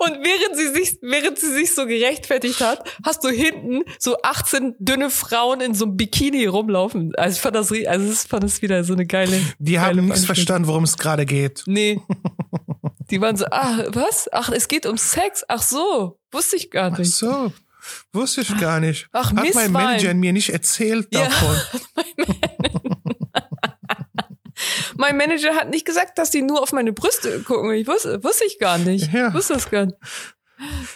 [0.00, 4.74] Und während sie sich, während sie sich so gerechtfertigt hat, hast du hinten so 18
[4.78, 7.14] dünne Frauen in so einem Bikini rumlaufen.
[7.16, 9.40] Also ich fand das, also ich fand das wieder so eine geile.
[9.58, 11.62] Die geile haben nichts verstanden, worum es gerade geht.
[11.66, 12.00] Nee.
[13.10, 14.28] Die waren so, ah, was?
[14.32, 15.44] Ach, es geht um Sex.
[15.48, 17.12] Ach so, wusste ich gar Ach nicht.
[17.14, 17.52] so.
[18.12, 19.08] Wusste ich gar nicht.
[19.12, 19.70] Ach, Hat mein.
[19.72, 21.28] Manager mir nicht erzählt Ja.
[25.04, 27.72] Mein Manager hat nicht gesagt, dass die nur auf meine Brüste gucken.
[27.72, 29.12] Ich wusste, wusste ich gar nicht.
[29.12, 29.34] Ja.
[29.34, 29.96] Wusste das gar nicht.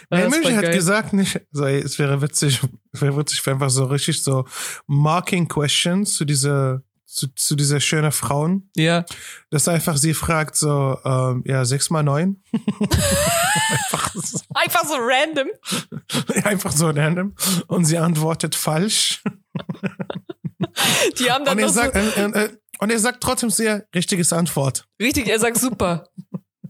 [0.09, 0.73] Mein Manager hat geil.
[0.73, 2.59] gesagt, nicht, so, ey, es wäre witzig,
[2.91, 4.45] es wäre witzig, wenn einfach so richtig so
[4.87, 9.05] Marking Questions zu dieser, zu, zu dieser schönen Frauen, Ja.
[9.51, 12.41] dass einfach sie fragt so, ähm, ja, sechs mal neun.
[13.69, 15.47] einfach, so, Einfach so random.
[16.45, 17.35] einfach so random.
[17.67, 19.21] Und sie antwortet falsch.
[21.19, 22.49] Die haben dann Und er sagt, so, äh, äh, äh,
[22.79, 24.85] und er sagt trotzdem sehr richtiges Antwort.
[25.01, 26.07] richtig, er sagt super.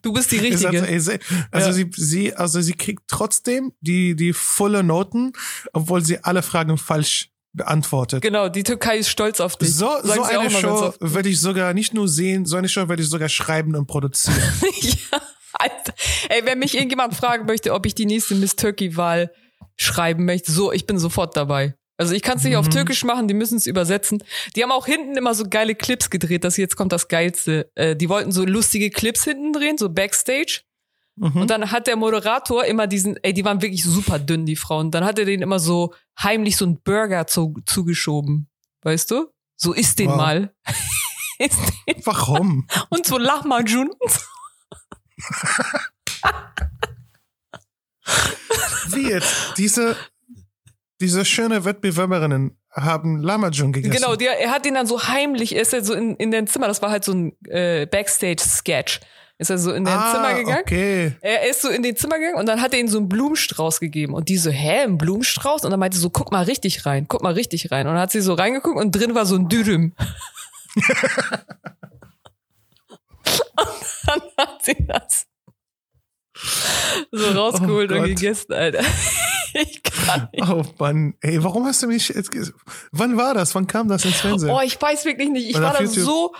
[0.02, 1.00] Du bist die Richtige.
[1.00, 1.20] sie-
[1.52, 1.74] also Ja.
[1.74, 5.34] sie, sie, also sie kriegt trotzdem die, die volle Noten,
[5.74, 8.22] obwohl sie alle Fragen falsch beantwortet.
[8.22, 9.76] Genau, die Türkei ist stolz auf dich.
[9.76, 13.10] So, so eine Show würde ich sogar nicht nur sehen, so eine Show würde ich
[13.10, 14.38] sogar schreiben und produzieren.
[14.82, 15.20] ja,
[15.54, 15.94] Alter.
[16.30, 19.32] Ey, wenn mich irgendjemand fragen möchte, ob ich die nächste Miss Turkey-Wahl
[19.76, 21.74] schreiben möchte, so, ich bin sofort dabei.
[22.00, 22.72] Also ich kann es nicht auf Mhm.
[22.72, 24.24] Türkisch machen, die müssen es übersetzen.
[24.56, 27.70] Die haben auch hinten immer so geile Clips gedreht, das jetzt kommt das Geilste.
[27.76, 30.62] Äh, die wollten so lustige Clips hinten drehen, so Backstage.
[31.18, 31.42] Mhm.
[31.42, 34.92] Und dann hat der Moderator immer diesen, ey, die waren wirklich super dünn, die Frauen.
[34.92, 38.48] Dann hat er denen immer so heimlich so einen Burger zu, zugeschoben.
[38.84, 39.28] Weißt du?
[39.58, 40.16] So isst den Wow.
[40.18, 40.54] mal.
[41.40, 42.66] isst den Warum?
[42.90, 43.90] und so Lahmacun.
[48.88, 49.58] Wie jetzt?
[49.58, 49.96] Diese,
[51.00, 53.94] diese schöne Wettbewerberinnen haben Lamajun gegessen.
[53.94, 56.48] Genau, der, er hat ihn dann so heimlich, er ist er so in, in den
[56.48, 59.00] Zimmer, das war halt so ein äh, Backstage-Sketch.
[59.42, 60.60] Ist er so in den ah, Zimmer gegangen?
[60.60, 61.14] Okay.
[61.22, 63.80] Er ist so in den Zimmer gegangen und dann hat er ihm so einen Blumenstrauß
[63.80, 64.14] gegeben.
[64.14, 65.64] Und die so, hä, ein Blumenstrauß?
[65.64, 67.88] Und dann meinte sie so, guck mal richtig rein, guck mal richtig rein.
[67.88, 69.94] Und dann hat sie so reingeguckt und drin war so ein Dürüm.
[70.76, 70.86] und
[74.06, 75.26] dann hat sie das
[77.12, 78.84] so rausgeholt Oh und gegessen, Alter.
[79.54, 80.48] Ich kann nicht.
[80.50, 82.30] Oh Mann, ey, warum hast du mich jetzt
[82.92, 83.56] Wann war das?
[83.56, 84.50] Wann kam das ins Fernsehen?
[84.50, 85.50] Oh, ich weiß wirklich nicht.
[85.50, 86.04] Ich Oder war da YouTube.
[86.06, 86.34] so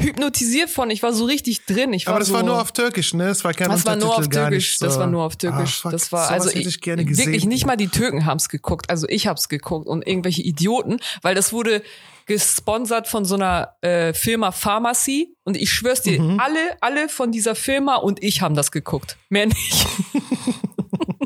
[0.00, 0.90] hypnotisiert von.
[0.90, 1.92] Ich war so richtig drin.
[1.92, 3.28] Ich war Aber das so, war nur auf Türkisch, ne?
[3.28, 4.72] Es war kein Das war nur auf Türkisch.
[4.74, 5.00] nicht Das so.
[5.00, 5.78] war nur auf Türkisch.
[5.80, 7.26] Ah, fuck, das war also ich gerne gesehen.
[7.26, 8.90] wirklich nicht mal die Türken haben's geguckt.
[8.90, 11.82] Also ich hab's geguckt und irgendwelche Idioten, weil das wurde
[12.26, 16.38] gesponsert von so einer äh, Firma Pharmacy und ich schwör's dir, Mhm.
[16.38, 19.16] alle alle von dieser Firma und ich haben das geguckt.
[19.30, 19.86] Mehr nicht.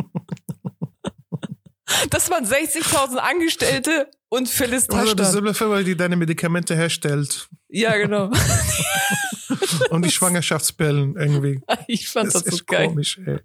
[2.10, 5.26] Das waren 60.000 Angestellte und Phyllis Also Taschtan.
[5.26, 8.30] dieselbe Firma, die deine Medikamente herstellt Ja, genau.
[9.90, 11.60] und die Schwangerschaftspillen irgendwie.
[11.86, 12.88] Ich fand Das das, so geil.
[12.88, 13.38] komisch, ey.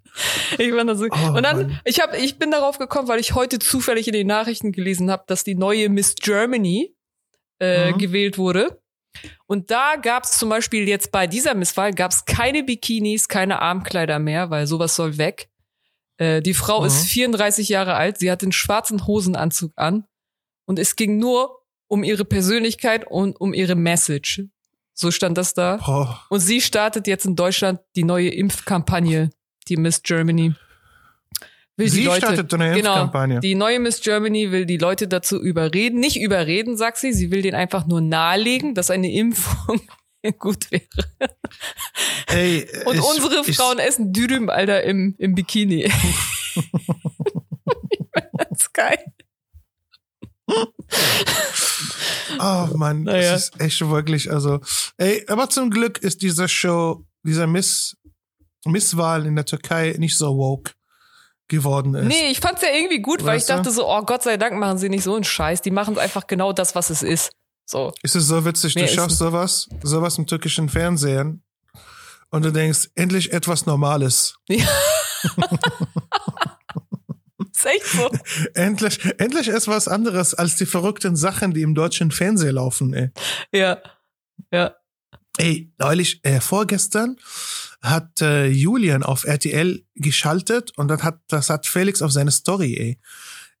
[0.58, 1.06] Ich fand das so.
[1.10, 1.80] Oh, und dann, Mann.
[1.84, 5.24] ich habe, ich bin darauf gekommen, weil ich heute zufällig in den Nachrichten gelesen habe,
[5.26, 6.94] dass die neue Miss Germany
[7.60, 7.98] äh, Mhm.
[7.98, 8.80] gewählt wurde.
[9.46, 14.50] Und da gab's zum Beispiel jetzt bei dieser Misswahl gab's keine Bikinis, keine Armkleider mehr,
[14.50, 15.48] weil sowas soll weg.
[16.18, 16.86] Äh, die Frau Mhm.
[16.86, 20.04] ist 34 Jahre alt, sie hat den schwarzen Hosenanzug an
[20.66, 21.58] und es ging nur
[21.88, 24.42] um ihre Persönlichkeit und um ihre Message.
[24.94, 25.76] So stand das da.
[25.76, 26.20] Boah.
[26.28, 29.30] Und sie startet jetzt in Deutschland die neue Impfkampagne,
[29.68, 30.54] die Miss Germany.
[31.76, 33.38] Will Sie die Leute, startet eine genau, Impfkampagne.
[33.38, 37.42] die neue Miss Germany will die Leute dazu überreden, nicht überreden, sagt sie, sie will
[37.42, 39.80] denen einfach nur nahelegen, dass eine Impfung
[40.38, 40.84] gut wäre.
[42.26, 45.84] Ey, Und ich, unsere ich, Frauen essen Dürüm, Alter, im, im Bikini.
[45.84, 45.92] ich
[46.54, 49.04] find das geil.
[52.40, 53.32] Oh Mann, Naja.
[53.32, 54.60] das ist echt wirklich, also,
[54.96, 57.96] ey, aber zum Glück ist diese Show, dieser Miss,
[58.64, 60.72] Misswahl in der Türkei nicht so woke
[61.48, 62.06] geworden ist.
[62.06, 64.58] Nee, ich fand's ja irgendwie gut, weil ich Weißt dachte so, oh Gott sei Dank
[64.58, 65.62] machen sie nicht so einen Scheiß.
[65.62, 67.30] Die machen einfach genau das, was es ist.
[67.70, 67.92] So.
[68.02, 69.18] Ist es so witzig, du Mehr schaust nicht.
[69.18, 71.42] sowas, sowas im türkischen Fernsehen
[72.30, 74.36] und du denkst, endlich etwas Normales.
[74.48, 74.66] Ist
[77.66, 78.08] echt so.
[78.54, 83.10] Endlich, endlich ist was anderes als die verrückten Sachen, die im deutschen Fernsehen laufen, ey.
[83.52, 83.78] Ja.
[84.52, 84.76] Ja.
[85.38, 87.16] Ey, neulich, äh, vorgestern
[87.82, 92.76] hat äh, Julian auf RTL geschaltet und das hat, das hat Felix auf seine Story,
[92.78, 93.00] ey.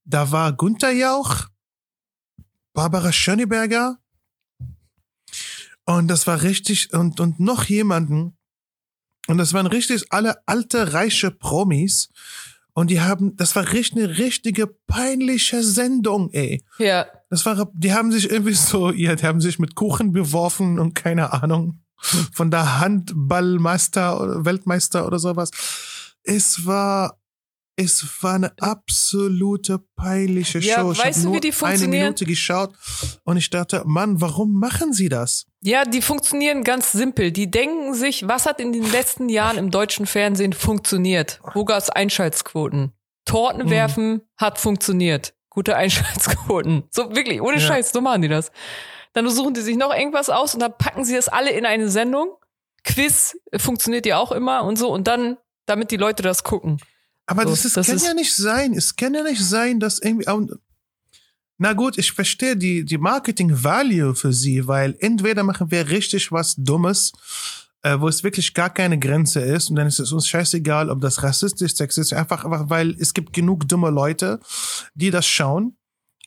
[0.04, 1.48] Da war Gunther Jauch,
[2.78, 3.98] Barbara Schöneberger
[5.84, 8.36] und das war richtig, und, und noch jemanden.
[9.26, 12.08] Und das waren richtig alle alte, reiche Promis.
[12.74, 16.64] Und die haben, das war richtig eine richtige peinliche Sendung, ey.
[16.78, 17.06] Ja.
[17.30, 20.94] Das war, die haben sich irgendwie so, ja, die haben sich mit Kuchen beworfen und
[20.94, 21.80] keine Ahnung
[22.32, 25.50] von der Handballmeister oder Weltmeister oder sowas.
[26.22, 27.17] Es war,
[27.80, 30.92] es war eine absolute peinliche Ja, Show.
[30.92, 32.02] Ich weißt du, wie die eine funktionieren?
[32.02, 32.74] Minute geschaut
[33.24, 35.46] und ich dachte, Mann, warum machen sie das?
[35.60, 37.30] Ja, die funktionieren ganz simpel.
[37.30, 41.40] Die denken sich, was hat in den letzten Jahren im deutschen Fernsehen funktioniert?
[41.54, 42.92] Wo gab's Einschaltsquoten?
[43.24, 43.70] Torten Mhm.
[43.70, 45.34] werfen hat funktioniert.
[45.48, 46.84] Gute Einschaltsquoten.
[46.90, 47.66] So wirklich, ohne Ja.
[47.66, 48.50] Scheiß, so machen die das.
[49.12, 51.88] Dann suchen die sich noch irgendwas aus und dann packen sie das alle in eine
[51.88, 52.34] Sendung.
[52.84, 56.78] Quiz funktioniert ja auch immer und so und dann, damit die Leute das gucken.
[57.28, 58.72] Aber So, das, ist, das kann ist- ja nicht sein.
[58.74, 60.26] Es kann ja nicht sein, dass irgendwie.
[61.58, 66.54] Na gut, ich verstehe die, die Marketing-Value für sie, weil entweder machen wir richtig was
[66.56, 67.12] Dummes,
[67.82, 71.00] äh, wo es wirklich gar keine Grenze ist und dann ist es uns scheißegal, ob
[71.00, 74.38] das rassistisch, sexistisch, einfach, einfach weil es gibt genug dumme Leute,
[74.94, 75.76] die das schauen.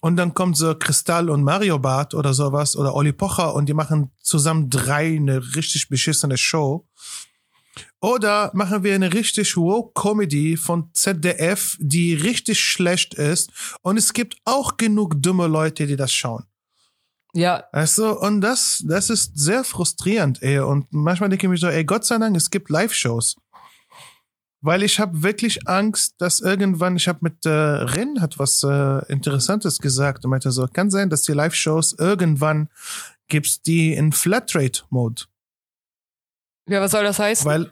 [0.02, 3.74] Und dann kommt so Kristall und Mario Bart oder sowas oder Olli Pocher und die
[3.74, 6.88] machen zusammen drei eine richtig beschissene Show.
[8.02, 13.52] Oder machen wir eine richtig woke Comedy von ZDF, die richtig schlecht ist.
[13.84, 16.46] Und es gibt auch genug dumme Leute, die das schauen.
[17.34, 17.64] Ja,
[17.98, 20.60] du, und das, das ist sehr frustrierend, ey.
[20.60, 23.36] Und manchmal denke ich mir so, ey, Gott sei Dank, es gibt Live-Shows.
[24.64, 29.06] Weil ich habe wirklich Angst, dass irgendwann, ich habe mit äh, Rin hat was äh,
[29.12, 32.70] Interessantes gesagt und meinte so, kann sein, dass die Live-Shows irgendwann
[33.28, 35.24] gibt's die in Flatrate-Mode.
[36.68, 37.46] Ja, was soll das heißen?
[37.46, 37.70] Weil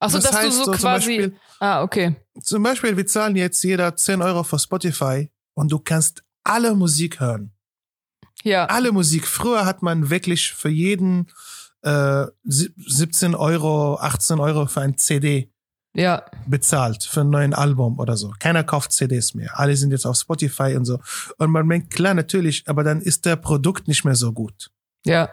[0.00, 1.16] Achso, das dass du so so quasi.
[1.18, 2.16] Beispiel- ah, okay.
[2.42, 7.20] Zum Beispiel, wir zahlen jetzt jeder 10 Euro für Spotify und du kannst alle Musik
[7.20, 7.52] hören.
[8.44, 8.66] Ja.
[8.66, 9.26] Alle Musik.
[9.26, 11.26] Früher hat man wirklich für jeden
[11.82, 15.50] äh, 17 Euro, 18 Euro für ein CD
[15.94, 16.24] Ja.
[16.46, 18.32] bezahlt für ein neues Album oder so.
[18.38, 19.58] Keiner kauft CDs mehr.
[19.58, 21.00] Alle sind jetzt auf Spotify und so.
[21.38, 24.70] Und man denkt, klar, natürlich, aber dann ist der Produkt nicht mehr so gut.
[25.04, 25.30] Ja.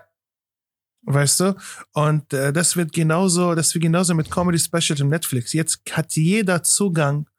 [1.05, 1.55] Weißt du?
[1.93, 5.53] Und äh, das wird genauso, das wird genauso mit Comedy Special im Netflix.
[5.53, 7.29] Jetzt hat jeder Zugang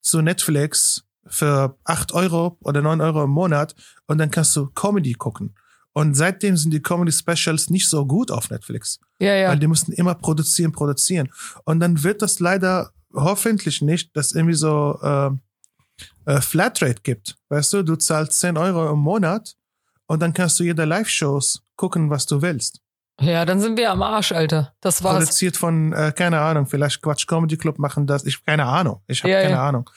[0.00, 3.74] zu Netflix für acht Euro oder neun Euro im Monat
[4.06, 5.54] und dann kannst du Comedy gucken.
[5.92, 9.00] Und seitdem sind die Comedy Specials nicht so gut auf Netflix.
[9.18, 9.48] Ja, ja.
[9.48, 11.32] Weil die mussten immer produzieren, produzieren.
[11.64, 15.30] Und dann wird das leider hoffentlich nicht, dass irgendwie so äh,
[16.26, 17.36] äh, Flatrate gibt.
[17.48, 19.56] Weißt du, du zahlst 10 Euro im Monat
[20.06, 22.82] und dann kannst du jede Live-Shows gucken, was du willst.
[23.20, 24.74] Ja, dann sind wir am Arsch, Alter.
[24.80, 25.18] Das war's.
[25.24, 28.24] Produziert von, äh, keine Ahnung, vielleicht Quatsch Comedy Club machen das.
[28.24, 29.02] Ich keine Ahnung.
[29.06, 29.66] Ich habe Ja, keine ja.
[29.68, 29.88] Ahnung.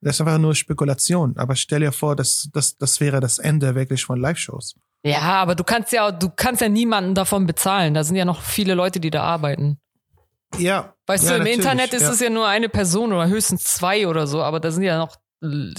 [0.00, 1.36] Das ist einfach nur Spekulation.
[1.36, 4.76] Aber stell dir vor, das, das, das wäre das Ende wirklich von Live-Shows.
[5.04, 7.94] Ja, aber du kannst ja, du kannst ja niemanden davon bezahlen.
[7.94, 9.78] Da sind ja noch viele Leute, die da arbeiten.
[10.56, 10.94] Ja.
[11.06, 14.26] Weißt ja, du, im Internet ist es ja nur eine Person oder höchstens zwei oder
[14.26, 15.16] so, aber da sind ja noch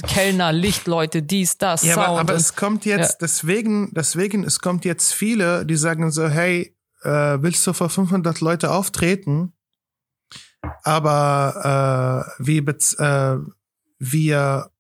[0.08, 2.08] Kellner, Lichtleute, dies, das, Ja, Sound.
[2.08, 6.76] aber, aber es kommt jetzt, deswegen, deswegen, es kommt jetzt viele, die sagen so, hey,
[7.04, 9.54] äh, willst du vor 500 Leute auftreten?
[10.84, 13.38] Aber äh, wie, bez- äh,
[14.00, 14.72] wir,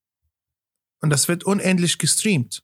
[1.01, 2.63] und das wird unendlich gestreamt.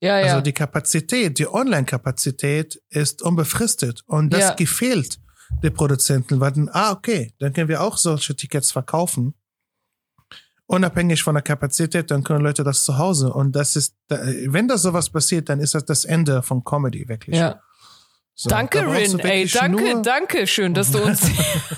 [0.00, 0.26] ja, ja.
[0.26, 4.54] Also die Kapazität, die Online-Kapazität ist unbefristet und das Ja.
[4.54, 5.18] gefehlt
[5.62, 9.34] den Produzenten, weil dann, ah, okay, dann können wir auch solche Tickets verkaufen.
[10.66, 13.30] Unabhängig von der Kapazität, dann können Leute das zu Hause.
[13.32, 17.36] Und das ist, wenn da sowas passiert, dann ist das das Ende von Comedy, wirklich.
[17.36, 17.60] ja.
[18.34, 21.20] So, Danke, da Rin, ey, danke, danke schön, dass du uns.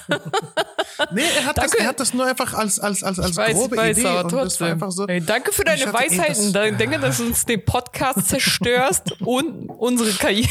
[1.13, 3.53] Nee, er hat, das, er hat das nur einfach als, als, als, als ich weiß,
[3.55, 4.07] grobe ich weiß, Idee.
[4.07, 4.67] aber und das war trotzdem.
[4.69, 5.07] einfach so.
[5.09, 6.53] ey, danke für deine Ich hatte eh Weisheiten.
[6.53, 10.49] das- Da- Danke, dass du uns den Podcast zerstörst und unsere Karriere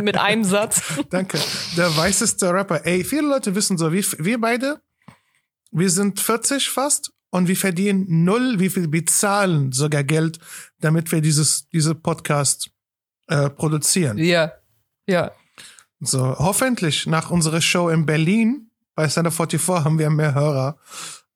[0.00, 0.80] mit einem Satz.
[1.10, 1.38] Danke.
[1.76, 2.86] Der weißeste Rapper.
[2.86, 4.80] Ey, viele Leute wissen so, wie, wir beide,
[5.70, 10.38] wir sind 40 fast und wir verdienen null, wie viel bezahlen sogar Geld,
[10.80, 12.70] damit wir dieses, diese Podcast
[13.28, 14.16] äh, produzieren.
[14.18, 14.52] Ja.
[15.06, 15.30] Ja.
[16.00, 20.78] So, hoffentlich nach unserer Show in Berlin bei Center 44 haben wir mehr Hörer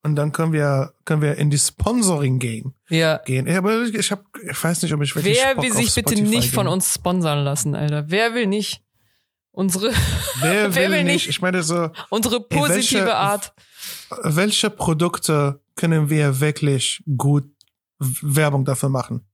[0.02, 2.74] und dann können wir, können wir in die Sponsoring gehen.
[2.88, 3.18] Ja.
[3.18, 3.46] gehen.
[3.46, 5.94] Ja, aber ich hab, ich weiß nicht, ob ich wirklich Wer Bock will auf sich
[5.94, 6.72] bitte nicht von gehen.
[6.74, 8.04] uns sponsern lassen, Alter?
[8.08, 8.82] Wer will nicht
[9.52, 9.92] unsere,
[10.40, 11.12] Wer will, wer will nicht?
[11.14, 11.28] nicht?
[11.28, 13.52] Ich meine so, unsere positive welche- Art?
[14.22, 17.44] welche Produkte können wir wirklich gut
[17.98, 19.26] Werbung dafür machen?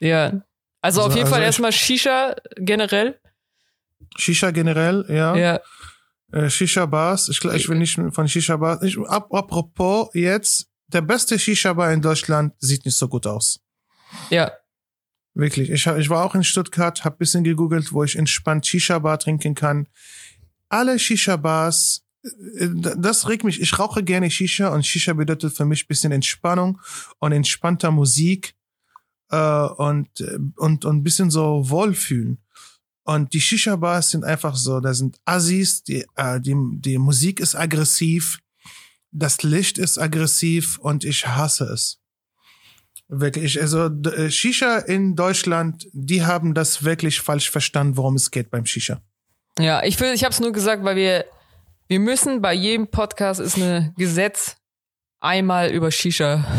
[0.00, 0.40] Ja.
[0.82, 3.18] Also auf Also- jeden Fall also ich- erstmal Shisha generell.
[4.16, 5.36] Shisha generell, ja.
[5.36, 5.60] Ja.
[6.32, 7.28] Äh, Shisha-Bars.
[7.28, 8.80] Ich, ich will nicht von Shisha-Bars.
[9.06, 13.60] Ap apropos jetzt, der beste Shisha-Bar in Deutschland sieht nicht so gut aus.
[14.30, 14.52] Ja.
[15.34, 15.70] Wirklich.
[15.70, 19.88] Ich, ich war auch in Stuttgart, habe bisschen gegoogelt, wo ich entspannt Shisha-Bar trinken kann.
[20.68, 23.60] Alle Shisha-Bars, äh, das regt mich.
[23.60, 26.80] Ich rauche gerne Shisha und Shisha bedeutet für mich bisschen Entspannung
[27.18, 28.56] und entspannter Musik
[29.30, 32.38] äh, und, äh, und, und ein bisschen so Wohlfühlen.
[33.06, 37.54] Und die Shisha-Bars sind einfach so, da sind Assis, die, äh, die, die Musik ist
[37.54, 38.40] aggressiv,
[39.12, 42.00] das Licht ist aggressiv und ich hasse es.
[43.06, 48.50] Wirklich, also äh, Shisha in Deutschland, die haben das wirklich falsch verstanden, worum es geht
[48.50, 49.00] beim Shisha.
[49.56, 51.26] Ja, ich will, ich habe es nur gesagt, weil wir,
[51.86, 54.56] wir müssen bei jedem Podcast ist eine Gesetz
[55.20, 56.44] einmal über Shisha.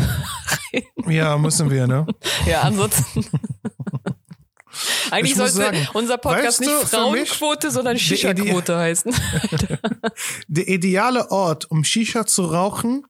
[1.06, 2.06] Ja, müssen wir, ne?
[2.44, 3.24] Ja, ansonsten.
[5.10, 9.14] Eigentlich sollte sagen, unser Podcast weißt du, nicht Frauenquote, sondern Shisha-Quote heißen.
[10.48, 13.04] Der ideale Ort, um Shisha zu rauchen,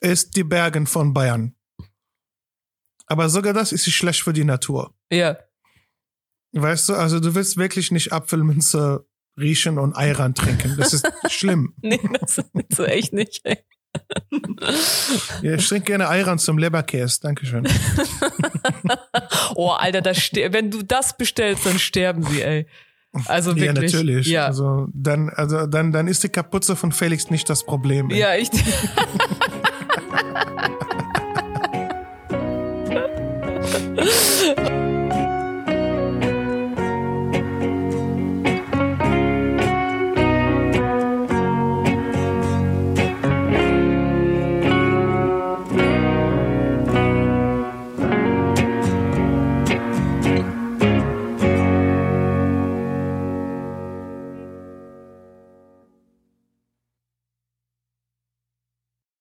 [0.00, 1.54] ist die Bergen von Bayern.
[3.06, 4.94] Aber sogar das ist schlecht für die Natur.
[5.10, 5.36] ja.
[6.56, 9.04] Weißt du, also du willst wirklich nicht Apfelminze
[9.36, 10.76] riechen und Ayran trinken.
[10.78, 11.74] Das ist schlimm.
[11.82, 13.40] Nee, das ist so echt nicht.
[13.42, 13.58] Ey.
[15.42, 17.20] Ja, ich trinke gerne Ayran zum Leberkäse.
[17.22, 17.66] Dankeschön.
[19.56, 22.66] Oh, Alter, das wenn du das bestellst, dann sterben sie, ey.
[23.26, 23.92] Also Ja, wirklich.
[23.92, 24.26] natürlich.
[24.26, 28.10] Ja, Also dann, also dann, dann ist die Kapuze von Felix nicht das Problem.
[28.10, 28.18] ey.
[28.18, 28.50] ja ich.